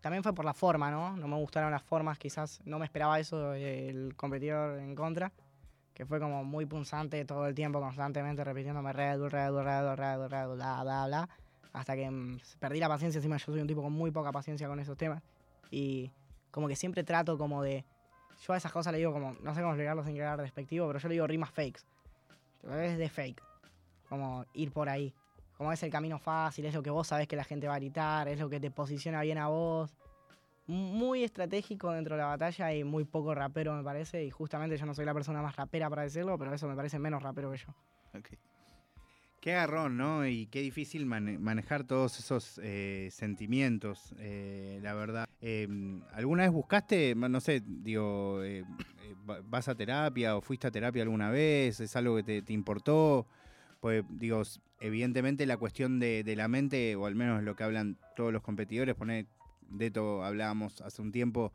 [0.02, 1.18] También fue por la forma, ¿no?
[1.18, 5.32] No me gustaron las formas, quizás no me esperaba eso el competidor en contra,
[5.94, 9.84] que fue como muy punzante todo el tiempo, constantemente repitiéndome Red Bull, Red Bull, Red
[9.84, 11.30] Bull, Red Bull, Red Bull, bla, bla, bla,
[11.74, 14.68] hasta que mm, perdí la paciencia, encima yo soy un tipo con muy poca paciencia
[14.68, 15.24] con esos temas,
[15.72, 16.12] y
[16.52, 17.84] como que siempre trato como de,
[18.46, 21.00] yo a esas cosas le digo como, no sé cómo explicarlo sin quedar despectivo, pero
[21.00, 21.82] yo le digo rimas fakes,
[22.64, 23.42] es de fake,
[24.08, 25.14] como ir por ahí,
[25.58, 27.80] como es el camino fácil, es lo que vos sabés que la gente va a
[27.80, 29.96] gritar, es lo que te posiciona bien a vos.
[30.68, 34.24] Muy estratégico dentro de la batalla y muy poco rapero me parece.
[34.26, 37.00] Y justamente yo no soy la persona más rapera para decirlo, pero eso me parece
[37.00, 37.68] menos rapero que yo.
[38.14, 38.30] Ok.
[39.40, 40.28] Qué agarrón, ¿no?
[40.28, 45.30] Y qué difícil mane- manejar todos esos eh, sentimientos, eh, la verdad.
[45.42, 45.68] Eh,
[46.12, 48.66] ¿Alguna vez buscaste, no sé, digo, eh,
[49.30, 51.80] va- vas a terapia o fuiste a terapia alguna vez?
[51.80, 53.26] ¿Es algo que te, te importó?
[53.80, 54.42] Pues, digo,
[54.80, 58.42] evidentemente la cuestión de, de la mente, o al menos lo que hablan todos los
[58.42, 59.26] competidores, poner,
[59.70, 61.52] de esto hablábamos hace un tiempo,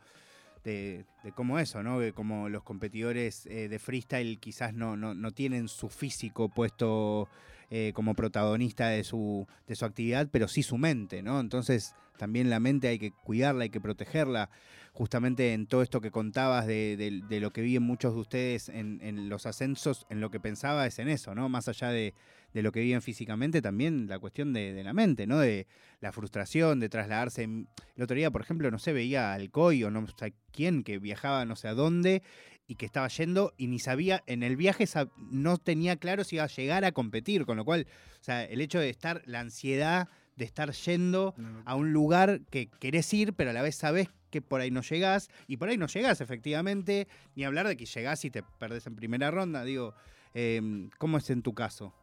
[0.65, 1.99] de, de cómo eso, ¿no?
[1.99, 7.29] Que como los competidores eh, de freestyle quizás no, no, no tienen su físico puesto
[7.71, 11.41] eh, como protagonista de su, de su actividad, pero sí su mente, ¿no?
[11.41, 14.51] Entonces también la mente hay que cuidarla, hay que protegerla.
[14.93, 18.69] Justamente en todo esto que contabas de, de- de lo que viven muchos de ustedes
[18.69, 21.49] en, en los ascensos, en lo que pensaba es en eso, ¿no?
[21.49, 22.13] Más allá de,
[22.53, 25.39] de lo que viven físicamente, también la cuestión de, de la mente, ¿no?
[25.39, 25.67] De
[26.01, 27.45] la frustración, de trasladarse.
[27.45, 30.99] El otro día, por ejemplo, no sé, veía al COI o no sé quién que
[30.99, 32.23] viajaba no sé a dónde
[32.67, 34.87] y que estaba yendo y ni sabía, en el viaje
[35.31, 37.87] no tenía claro si iba a llegar a competir, con lo cual,
[38.21, 41.35] o sea, el hecho de estar, la ansiedad de estar yendo
[41.67, 44.81] a un lugar que querés ir, pero a la vez sabés que por ahí no
[44.81, 48.87] llegás, y por ahí no llegás efectivamente, ni hablar de que llegás y te perdés
[48.87, 49.95] en primera ronda, digo,
[50.33, 51.95] eh, ¿cómo es en tu caso?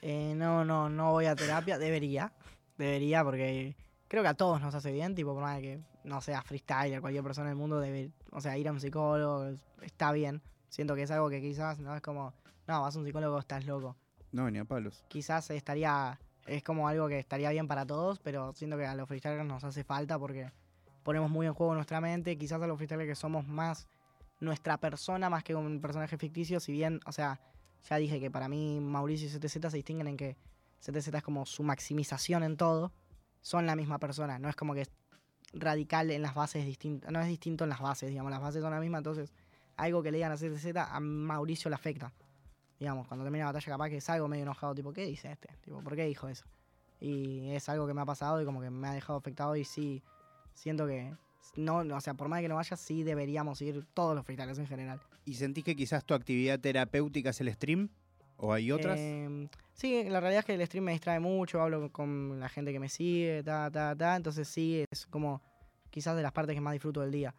[0.00, 1.78] Eh, no, no, no voy a terapia.
[1.78, 2.32] Debería.
[2.76, 3.76] Debería porque
[4.06, 7.24] creo que a todos nos hace bien, tipo, por más que no sea freestyler, cualquier
[7.24, 10.40] persona del mundo debe, o sea, ir a un psicólogo es- está bien.
[10.68, 12.32] Siento que es algo que quizás, no es como,
[12.66, 13.96] no, vas a un psicólogo, estás loco.
[14.32, 15.04] No, ni a palos.
[15.08, 19.08] Quizás estaría, es como algo que estaría bien para todos, pero siento que a los
[19.08, 20.50] freestylers nos hace falta porque
[21.02, 22.36] ponemos muy en juego nuestra mente.
[22.38, 23.88] Quizás a los freestylers que somos más
[24.40, 27.40] nuestra persona más que un personaje ficticio, si bien, o sea,
[27.88, 30.36] ya dije que para mí Mauricio y CTZ se distinguen en que
[30.80, 32.92] CTZ es como su maximización en todo,
[33.40, 34.90] son la misma persona, no es como que es
[35.52, 36.62] radical en las bases
[37.10, 39.32] no es distinto en las bases, digamos, las bases son las mismas, entonces
[39.76, 42.12] algo que le digan a CTZ a Mauricio le afecta.
[42.78, 45.48] Digamos, cuando termina la batalla capaz que salgo medio enojado, tipo, ¿qué dice este?
[45.62, 46.44] Tipo, ¿por qué dijo eso?
[47.00, 49.64] Y es algo que me ha pasado y como que me ha dejado afectado y
[49.64, 50.02] sí,
[50.54, 51.14] siento que,
[51.56, 54.58] no, no, o sea, por más que no vaya, sí deberíamos ir todos los freestylers
[54.58, 55.00] en general.
[55.24, 57.90] ¿Y sentís que quizás tu actividad terapéutica es el stream?
[58.36, 58.98] ¿O hay otras?
[58.98, 62.72] Eh, sí, la realidad es que el stream me distrae mucho, hablo con la gente
[62.72, 64.14] que me sigue, ta, ta, ta.
[64.16, 65.42] Entonces sí, es como
[65.90, 67.34] quizás de las partes que más disfruto del día.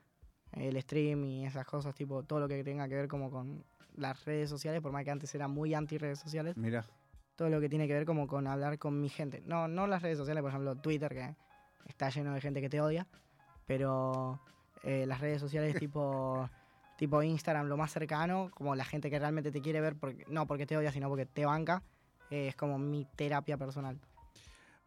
[0.51, 3.64] El stream y esas cosas, tipo todo lo que tenga que ver como con
[3.95, 6.86] las redes sociales, por más que antes era muy anti redes sociales, Mira.
[7.36, 9.41] todo lo que tiene que ver como con hablar con mi gente.
[9.45, 11.36] No, no las redes sociales, por ejemplo Twitter, que
[11.88, 13.07] está lleno de gente que te odia,
[13.70, 14.39] pero
[14.82, 16.49] eh, las redes sociales tipo,
[16.97, 20.47] tipo Instagram, lo más cercano, como la gente que realmente te quiere ver, porque, no
[20.47, 21.84] porque te odia, sino porque te banca,
[22.32, 23.99] eh, es como mi terapia personal.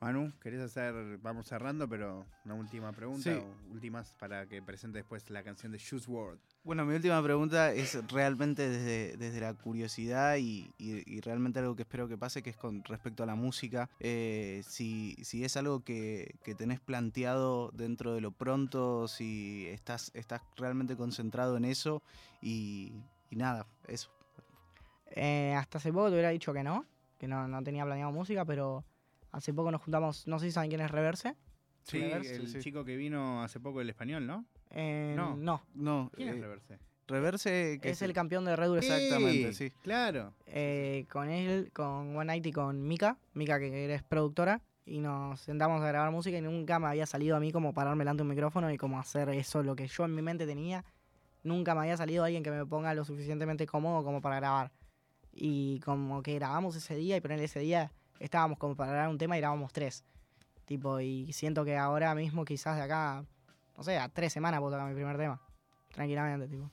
[0.02, 3.30] Manu, ¿querés hacer, vamos cerrando, pero una última pregunta, Sí.
[3.30, 6.40] o últimas para que presente después la canción de Shoes World?
[6.64, 11.76] Bueno, mi última pregunta es realmente desde, desde la curiosidad y, y- y realmente algo
[11.76, 13.88] que espero que pase, que es con respecto a la música.
[14.00, 20.10] Eh, si, si es algo que, que tenés planteado dentro de lo pronto, si estás,
[20.14, 22.02] estás realmente concentrado en eso
[22.40, 22.92] y,
[23.30, 24.10] y nada, eso.
[25.14, 26.86] Eh, hasta hace poco te hubiera dicho que no,
[27.20, 28.84] que no, no tenía planeado música, pero
[29.32, 31.34] hace poco nos juntamos, no sé si saben quién es Reverse.
[31.82, 32.58] Sí, Reverse, el sí.
[32.60, 34.44] chico que vino hace poco el español, ¿no?
[34.70, 35.36] Eh, No.
[35.36, 35.62] no.
[35.74, 36.78] No, ¿Quién es eh, Reverse?
[37.08, 39.70] Reverse, que es el campeón de Red Bull Exactamente, sí.
[39.82, 40.32] Claro.
[40.46, 45.40] eh, con él, con One Night y con Mika, Mika que eres productora, y nos
[45.40, 48.22] sentamos a grabar música y nunca me había salido a mí como pararme delante de
[48.22, 50.84] un micrófono y como hacer eso, lo que yo en mi mente tenía.
[51.42, 54.70] Nunca me había salido alguien que me ponga lo suficientemente cómodo como para grabar.
[55.32, 57.90] Y como que grabamos ese día y ponerle ese día
[58.22, 60.04] estábamos como para un tema y grabamos tres.
[60.64, 63.24] Tipo, y siento que ahora mismo quizás de acá,
[63.76, 65.40] no sé, a tres semanas puedo tocar mi primer tema.
[65.92, 66.70] Tranquilamente, tipo.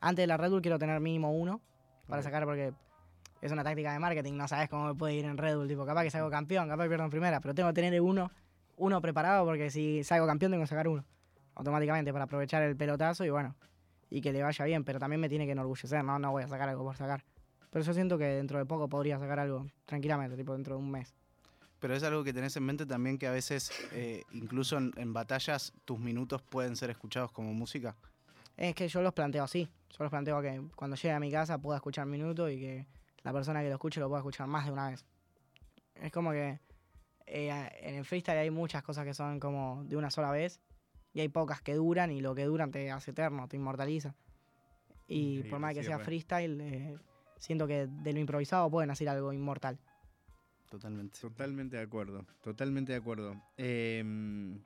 [0.00, 1.60] Antes de la Red Bull quiero tener mínimo uno
[2.06, 2.72] para sacar porque
[3.40, 5.84] es una táctica de marketing, no sabes cómo me puede ir en Red Bull, tipo,
[5.84, 8.30] capaz que salgo campeón, capaz que pierdo en primera, pero tengo que tener uno,
[8.76, 11.04] uno preparado porque si salgo campeón tengo que sacar uno,
[11.56, 13.56] automáticamente para aprovechar el pelotazo y bueno,
[14.08, 16.48] y que le vaya bien, pero también me tiene que enorgullecer, no, no voy a
[16.48, 17.24] sacar algo por sacar.
[17.72, 20.90] Pero yo siento que dentro de poco podría sacar algo tranquilamente, tipo dentro de un
[20.90, 21.14] mes.
[21.80, 25.12] Pero es algo que tenés en mente también que a veces, eh, incluso en, en
[25.14, 27.96] batallas, tus minutos pueden ser escuchados como música.
[28.58, 29.68] Es que yo los planteo así.
[29.88, 32.86] Yo los planteo que cuando llegue a mi casa pueda escuchar minuto y que
[33.22, 35.06] la persona que lo escuche lo pueda escuchar más de una vez.
[35.94, 36.60] Es como que
[37.26, 40.60] eh, en el freestyle hay muchas cosas que son como de una sola vez
[41.14, 44.14] y hay pocas que duran y lo que duran te hace eterno, te inmortaliza.
[45.08, 46.04] Y Increíble, por más que sí, sea re.
[46.04, 46.98] freestyle, eh,
[47.42, 49.78] siento que de lo improvisado pueden hacer algo inmortal.
[50.70, 51.18] totalmente.
[51.20, 53.36] Totalmente de acuerdo, totalmente de acuerdo.
[53.56, 54.62] Em,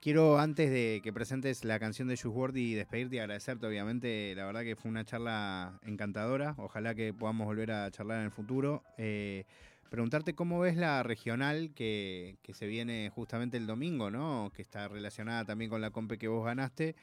[0.00, 4.46] quiero, antes de que presentes la canción de Juice y despedirte y agradecerte, obviamente, la
[4.46, 6.54] verdad que fue una charla encantadora.
[6.56, 8.84] Ojalá que podamos volver a charlar en el futuro.
[8.96, 9.44] Eh,
[9.90, 14.50] preguntarte cómo ves la regional que, que se viene justamente el domingo, ¿no?
[14.54, 16.94] Que está relacionada también con la compe que vos ganaste.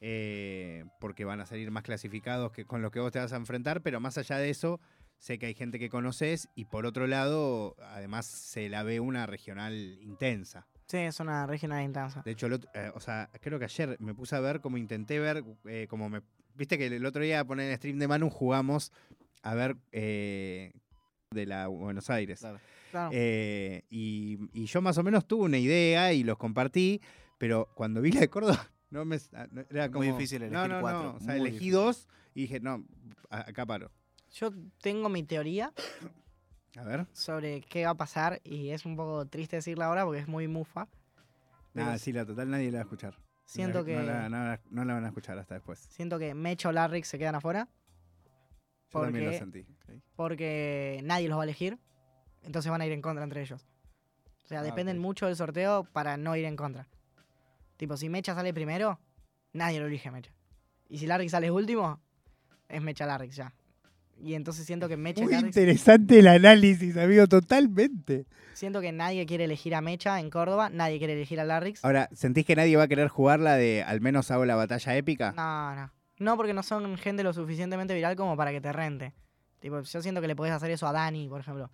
[0.00, 3.36] Eh, porque van a salir más clasificados que con los que vos te vas a
[3.36, 4.80] enfrentar, pero más allá de eso,
[5.18, 9.26] sé que hay gente que conoces y por otro lado, además se la ve una
[9.26, 10.66] regional intensa.
[10.86, 12.22] Sí, es una regional intensa.
[12.24, 14.76] De hecho, el otro- eh, o sea, creo que ayer me puse a ver, como
[14.76, 16.20] intenté ver, eh, como me...
[16.54, 18.92] Viste que el otro día poner en stream de Manu jugamos
[19.42, 20.72] a ver eh,
[21.30, 22.40] de la Buenos Aires.
[22.40, 22.60] Claro.
[22.90, 23.10] Claro.
[23.12, 27.00] Eh, y, y yo más o menos tuve una idea y los compartí,
[27.38, 29.98] pero cuando vi la de Córdoba, no me, ah, no- era como...
[30.04, 31.72] Muy difícil elegir no, no, cuatro, No, o sea, muy elegí difícil.
[31.74, 32.84] dos y dije, no,
[33.28, 33.90] acá paro.
[34.32, 35.72] Yo tengo mi teoría
[36.76, 37.06] A ver.
[37.12, 40.48] sobre qué va a pasar y es un poco triste decirla ahora porque es muy
[40.48, 40.88] mufa.
[41.72, 43.18] Nada, sí, la total nadie la va a escuchar.
[43.44, 45.78] Siento La- que No la, no la- no la van a escuchar hasta después.
[45.90, 47.68] siento que Mecho o Larrick se quedan afuera
[48.92, 49.66] Yo también lo Porque- sentí.
[50.16, 51.78] porque nadie los va a elegir.
[52.42, 53.66] Entonces van a ir en contra entre ellos.
[54.44, 56.86] O sea, Ah, dependen mucho del sorteo para no ir en contra.
[57.76, 58.98] Tipo, si Mecha sale primero,
[59.52, 60.30] nadie lo elige a Mecha.
[60.88, 62.00] Y si Larrix sale último,
[62.68, 63.52] es Mecha Larrix ya.
[64.20, 68.26] Y entonces siento que Mecha Muy Larrix- interesante el análisis, amigo, totalmente.
[68.52, 71.84] siento que nadie quiere elegir a Mecha en Córdoba, nadie quiere elegir a Larrix.
[71.84, 74.96] Ahora, ¿sentís que nadie va a querer jugar la de al menos hago la batalla
[74.96, 75.32] épica?
[75.32, 75.90] No, no.
[76.20, 79.12] No, porque no son gente lo suficientemente viral como para que te rente.
[79.58, 81.70] Tipo, yo siento que le podés hacer eso a Dani, por ejemplo.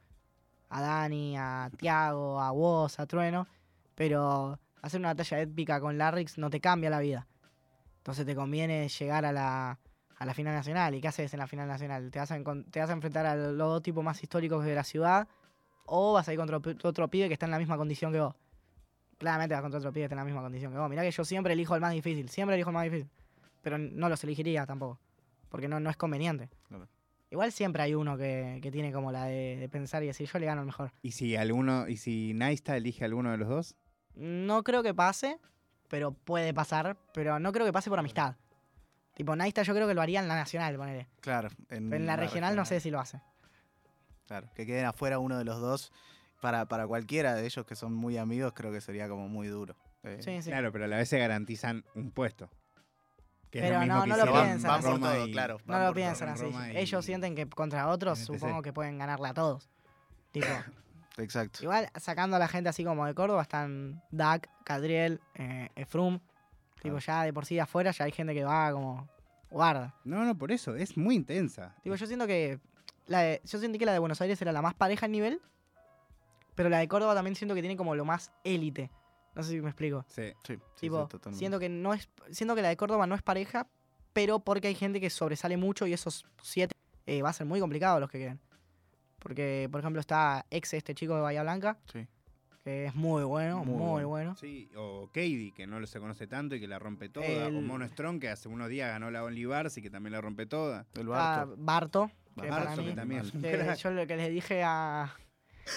[0.70, 3.46] A Dani, a Tiago, a Woz, a Trueno.
[3.94, 7.26] Pero hacer una batalla épica con Larrix no te cambia la vida.
[7.98, 9.78] Entonces te conviene llegar a la,
[10.16, 10.94] a la final nacional.
[10.94, 12.10] ¿Y qué haces en la final nacional?
[12.10, 12.38] ¿Te vas a,
[12.70, 15.28] te vas a enfrentar a los dos tipos más históricos de la ciudad?
[15.84, 18.20] ¿O vas a ir contra otro, otro pibe que está en la misma condición que
[18.20, 18.34] vos?
[19.18, 20.88] Claramente vas contra otro pibe que está en la misma condición que vos.
[20.88, 22.28] Mirá que yo siempre elijo el más difícil.
[22.30, 23.10] Siempre elijo el más difícil
[23.62, 24.98] pero no los elegiría tampoco,
[25.48, 26.48] porque no, no es conveniente.
[26.68, 26.88] Claro.
[27.30, 30.38] Igual siempre hay uno que, que tiene como la de, de pensar y decir, yo
[30.38, 30.92] le gano el mejor.
[31.02, 33.76] ¿Y si alguno, y si Naista elige a alguno de los dos?
[34.14, 35.38] No creo que pase,
[35.88, 38.36] pero puede pasar, pero no creo que pase por amistad.
[39.14, 41.08] Tipo, Naista yo creo que lo haría en la nacional, ponele.
[41.20, 41.48] Claro.
[41.68, 43.20] En la, regional, no sé si lo hace.
[44.26, 45.92] Claro, que queden afuera uno de los dos.
[46.40, 49.76] Para, para cualquiera de ellos que son muy amigos, creo que sería como muy duro.
[50.04, 50.48] Eh, Sí, sí.
[50.48, 52.48] Claro, pero a la vez se garantizan un puesto.
[53.50, 54.82] Que es Pero lo mismo no, que no lo piensan van así.
[54.86, 55.58] por Roma todo, y- claro.
[55.66, 56.46] No lo piensan en así.
[56.72, 59.68] Y- Ellos sienten que contra otros supongo que pueden ganarle a todos.
[60.30, 60.46] Tipo,
[61.20, 61.60] Exacto.
[61.62, 66.18] igual sacando a la gente así como de Córdoba están Dak, Cadriel, eh, Efrum.
[66.82, 69.08] Tipo, ya de por sí de afuera ya hay gente que va como
[69.50, 69.94] guarda.
[70.04, 71.74] No, no, por eso, es muy intensa.
[71.82, 72.58] Tipo, yo siento que.
[73.06, 75.40] La de- yo sentí que la de Buenos Aires era la más pareja en nivel.
[76.54, 78.90] Pero la de Córdoba también siento que tiene como lo más élite.
[79.34, 80.04] No sé si me explico.
[80.08, 80.32] Sí.
[80.46, 81.38] Sí, sí, tipo, sí, totalmente.
[81.38, 82.08] siento que no es.
[82.30, 83.66] Siento que la de Córdoba no es pareja,
[84.12, 86.74] pero porque hay gente que sobresale mucho y esos siete
[87.06, 88.40] eh, va a ser muy complicado los que queden.
[89.20, 92.06] Porque, por ejemplo, está ex este chico de Bahía Blanca, Sí.
[92.64, 94.08] que es muy bueno, Muy muy, bueno.
[94.08, 94.36] bueno.
[94.36, 97.26] Sí, o Katie, que no lo se conoce tanto y que la rompe toda.
[97.26, 100.12] El- O Mono Strong, que hace unos días ganó la Only Bars y que también
[100.12, 100.86] la rompe toda.
[100.94, 101.54] El Barto.
[101.58, 105.14] Barto, que Barto, para Barto, mí- que también que yo lo que les dije a.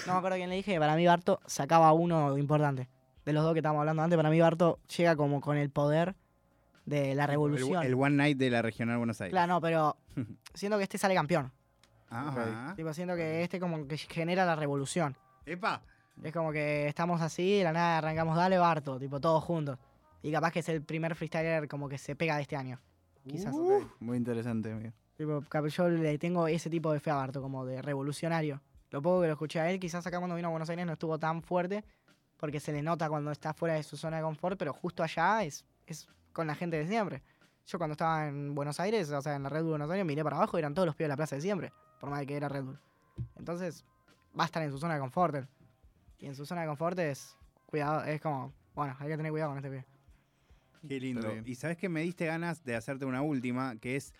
[0.08, 2.88] No me acuerdo quién le dije, para mí Barto sacaba uno importante.
[3.26, 6.16] De los dos que estábamos hablando antes, para mí Barto llega como con el poder
[6.86, 7.82] de la revolución.
[7.84, 9.32] El, el One Night de la Regional Buenos Aires.
[9.32, 9.96] Claro, no, pero
[10.54, 11.52] siento que este sale campeón.
[12.14, 12.74] Ajá.
[12.76, 15.16] Tipo, siento que este como que genera la revolución.
[15.46, 15.82] Epa.
[16.22, 19.80] Es como que estamos así, de la nada arrancamos, dale Barto, tipo, todos juntos.
[20.22, 22.80] Y capaz que es el primer freestyler como que se pega de este año.
[23.28, 23.54] Quizás.
[23.54, 24.94] Ok, Muy interesante, amigo.
[25.18, 28.62] Tipo, yo le tengo ese tipo de fe a Barto, como de revolucionario.
[28.90, 30.94] Lo poco que lo escuché a él, quizás acá cuando vino a Buenos Aires no
[30.94, 31.84] estuvo tan fuerte,
[32.38, 35.44] porque se le nota cuando está fuera de su zona de confort, pero justo allá
[35.44, 37.24] es, es con la gente de siempre.
[37.66, 40.24] Yo cuando estaba en Buenos Aires, o sea, en la Red Bull Buenos Aires, miré
[40.24, 41.72] para abajo y eran todos los pibes de la plaza de siempre,
[42.04, 42.78] por más de que era Red Bull.
[43.38, 43.86] Entonces,
[44.38, 45.36] va a estar en su zona de confort.
[45.36, 45.48] él.
[46.20, 49.52] Y en su zona de confort es, cuidado, es como, bueno, hay que tener cuidado
[49.52, 49.86] con este pibe.
[50.86, 51.34] Qué lindo.
[51.46, 54.14] Y sabes que me diste ganas de hacerte una última, que es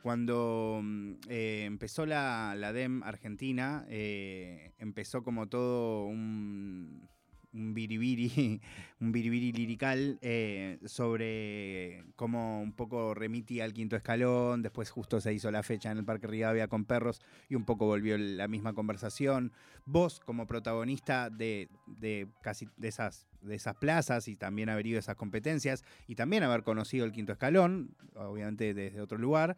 [0.00, 7.10] cuando mm, eh, empezó la, la DEM Argentina, eh, empezó como todo un,
[7.52, 8.60] un biribiri,
[9.00, 15.32] un biribiri lirical eh, sobre cómo un poco remitía al quinto escalón, después justo se
[15.32, 18.72] hizo la fecha en el Parque Rivadavia con perros y un poco volvió la misma
[18.72, 19.52] conversación.
[19.86, 24.98] Vos como protagonista de, de casi de esas, de esas plazas y también haber ido
[24.98, 29.56] a esas competencias y también haber conocido el quinto escalón, obviamente desde otro lugar,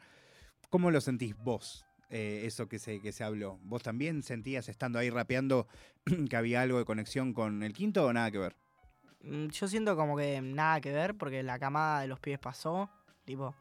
[0.69, 1.85] ¿cómo lo sentís vos?
[2.11, 3.59] Eh, eso que se, que se habló.
[3.63, 5.67] ¿Vos también sentías estando ahí rapeando
[6.29, 8.57] que había algo de conexión con el quinto o nada que ver?
[9.23, 12.91] Mm, Yo siento como que nada que ver porque la camada de los pibes pasó.
[13.25, 13.55] Tipo,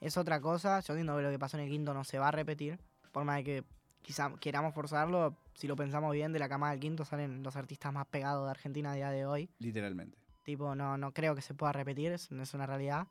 [0.00, 0.80] es otra cosa.
[0.80, 2.78] Yo entiendo que lo que pasó en el quinto no se va a repetir.
[3.12, 3.64] Por más de que
[4.02, 7.92] quizá queramos forzarlo, si lo pensamos bien, de la camada del quinto salen los artistas
[7.92, 9.50] más pegados de Argentina a día de hoy.
[9.58, 10.16] Literalmente.
[10.44, 13.08] Tipo, no, no creo que se pueda repetir, es, es una realidad.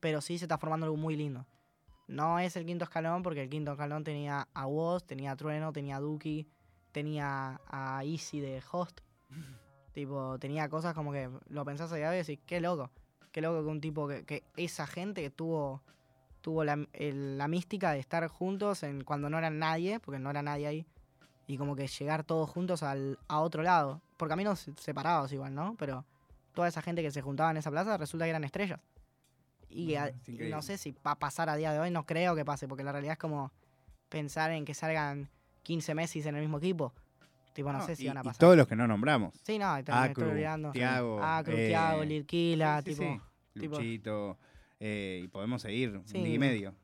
[0.00, 1.46] Pero sí se está formando algo muy lindo.
[2.08, 5.72] No es el quinto escalón, porque el quinto escalón tenía a Woz, tenía a Trueno,
[5.72, 6.46] tenía a Duki,
[6.92, 9.00] tenía a Easy de Host.
[9.92, 12.90] tipo, tenía cosas como que lo pensás allá y decís, qué loco.
[13.30, 15.82] Qué loco que un tipo que, que esa gente que tuvo,
[16.42, 20.28] tuvo la, el- la mística de estar juntos en, cuando no eran nadie, porque no
[20.30, 20.86] era nadie ahí,
[21.46, 24.02] y como que llegar todos juntos al, a otro lado.
[24.18, 25.76] Por caminos se- separados igual, ¿no?
[25.78, 26.04] Pero
[26.52, 28.80] toda esa gente que se juntaba en esa plaza resulta que eran estrellas.
[29.74, 32.34] Y, a- y no sé si va a pasar a día de hoy, no creo
[32.36, 33.50] que pase, porque la realidad es como
[34.08, 35.28] pensar en que salgan
[35.62, 36.92] 15 Messi en el mismo equipo.
[37.54, 38.40] Tipo, no, No, sé si y, van a y pasar.
[38.40, 39.34] todos los que no nombramos.
[39.44, 40.72] Sí, no, también estoy olvidando.
[40.72, 43.20] Tiago, Acru, eh, Tiago, Lirquila, Sí, sí, tipo.
[43.54, 43.60] sí.
[43.60, 44.38] tipo- Luchito,
[44.80, 46.74] eh, y podemos seguir un día y medio.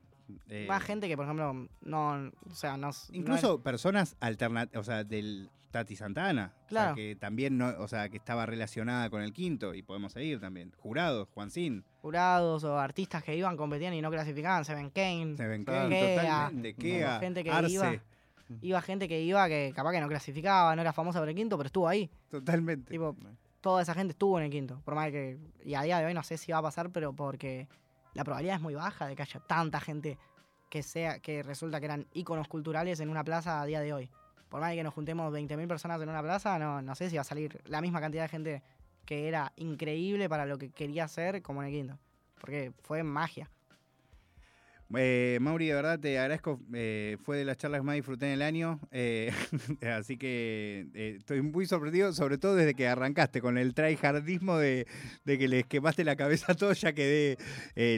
[0.49, 2.31] Eh, Más gente que, por ejemplo, no.
[2.51, 2.89] O sea, no.
[2.89, 6.95] no Incluso personas alternativas, o sea, del Tati Santana, o sea, Claro.
[6.95, 10.73] que también no, o sea, que estaba relacionada con el quinto y podemos seguir también.
[10.79, 15.37] Jurados, Juancín, jurados o artistas que iban, competían y no clasificaban, Seven Kane.
[15.37, 15.65] Seven.
[15.65, 17.93] Kane, Kea, totalmente, Kea, gente que Arce, iba.
[18.63, 21.57] Iba gente que iba que capaz que no clasificaba, no era famosa por el quinto,
[21.59, 22.11] pero estuvo ahí.
[22.31, 22.91] totalmente.
[22.91, 23.15] Tipo,
[23.61, 24.81] toda esa gente estuvo en el quinto.
[24.87, 25.39] Por más que.
[25.65, 27.69] Y a día de hoy no sé si va a pasar, pero porque
[28.15, 30.17] la probabilidad es muy baja de que haya tanta gente
[30.71, 34.11] que sea, que resulta que eran íconos culturales en una plaza a día de hoy.
[34.49, 37.23] Por más que nos juntemos 20.000 personas en una plaza, no, no sé si va
[37.23, 38.63] a salir la misma cantidad de gente
[39.05, 41.99] que era increíble para lo que quería hacer como en el quinto.
[42.41, 43.51] Porque fue magia.
[44.97, 46.61] Eh, Mauri, de verdad te agradezco.
[46.73, 48.81] eh, fue de las charlas que más disfruté en el año.
[48.91, 49.31] eh,
[49.99, 54.87] así que eh, estoy muy sorprendido, sobre todo desde que arrancaste con el tryhardismo de,
[55.25, 57.37] de que les quemaste la cabeza a todos, ya quedé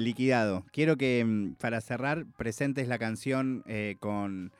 [0.00, 0.64] liquidado.
[0.72, 3.64] Quiero que, mm, para cerrar, presentes la canción
[4.00, 4.52] con.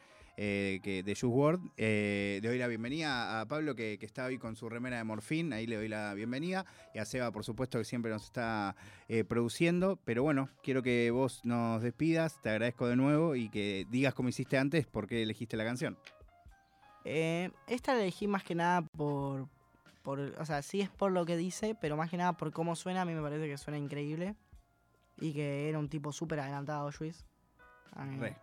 [0.42, 1.60] Eh, que, de Juice WRLD.
[1.76, 5.04] Eh, le doy la bienvenida a Pablo, que, que está hoy con su remera de
[5.04, 5.52] Morfín.
[5.52, 6.64] Ahí le doy la bienvenida.
[6.94, 8.74] Y a Seba, por supuesto, que siempre nos está
[9.08, 10.00] eh, produciendo.
[10.02, 14.30] Pero bueno, quiero que vos nos despidas, te agradezco de nuevo y que digas como
[14.30, 15.98] hiciste antes por qué elegiste la canción.
[17.04, 19.46] Eh, esta la elegí más que nada por,
[20.02, 20.20] por.
[20.20, 23.02] O sea, sí es por lo que dice, pero más que nada por cómo suena.
[23.02, 24.34] A mí me parece que suena increíble.
[25.18, 26.88] Y que era un tipo súper adelantado.
[26.88, 27.12] Eh,
[28.18, 28.36] Re.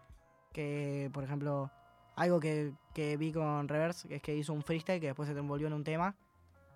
[0.54, 1.72] que, por ejemplo,
[2.18, 5.38] algo que, que vi con Reverse, que es que hizo un freestyle que después se
[5.38, 6.16] envolvió en un tema.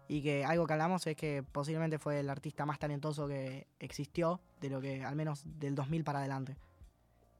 [0.07, 4.39] Y que algo que hablamos es que posiblemente fue el artista más talentoso que existió,
[4.59, 6.57] de lo que, al menos del 2000 para adelante.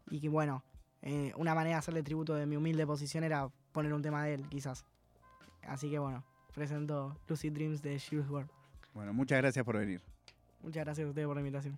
[0.10, 0.64] Y que bueno,
[1.04, 4.36] eh, una manera de hacerle tributo de mi humilde posición era poner un tema de
[4.36, 4.84] él, quizás.
[5.68, 6.24] Así que bueno,
[6.56, 8.50] presento Lucid Dreams de Jules WRLD.
[8.96, 10.02] Bueno, muchas gracias por venir.
[10.64, 11.78] Muchas gracias a ustedes por la invitación.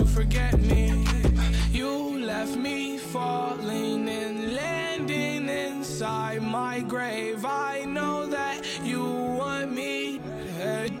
[0.00, 1.04] you forget me.
[1.72, 7.44] You left me falling and landing inside my grave.
[7.44, 10.20] I know that you want me
[10.56, 10.92] dead.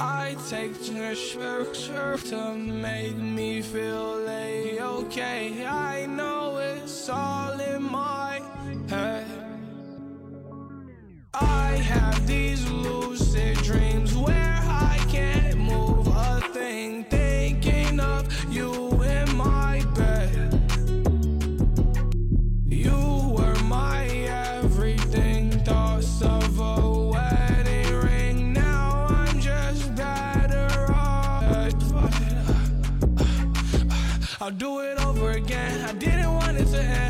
[0.00, 1.74] I take your shirt
[2.30, 5.66] to make me feel a okay.
[5.66, 8.40] I know it's all in my
[8.88, 9.17] head.
[11.40, 17.04] I have these lucid dreams where I can't move a thing,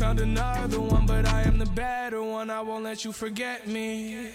[0.00, 2.48] Found another one, but I am the better one.
[2.48, 4.30] I won't let you forget me.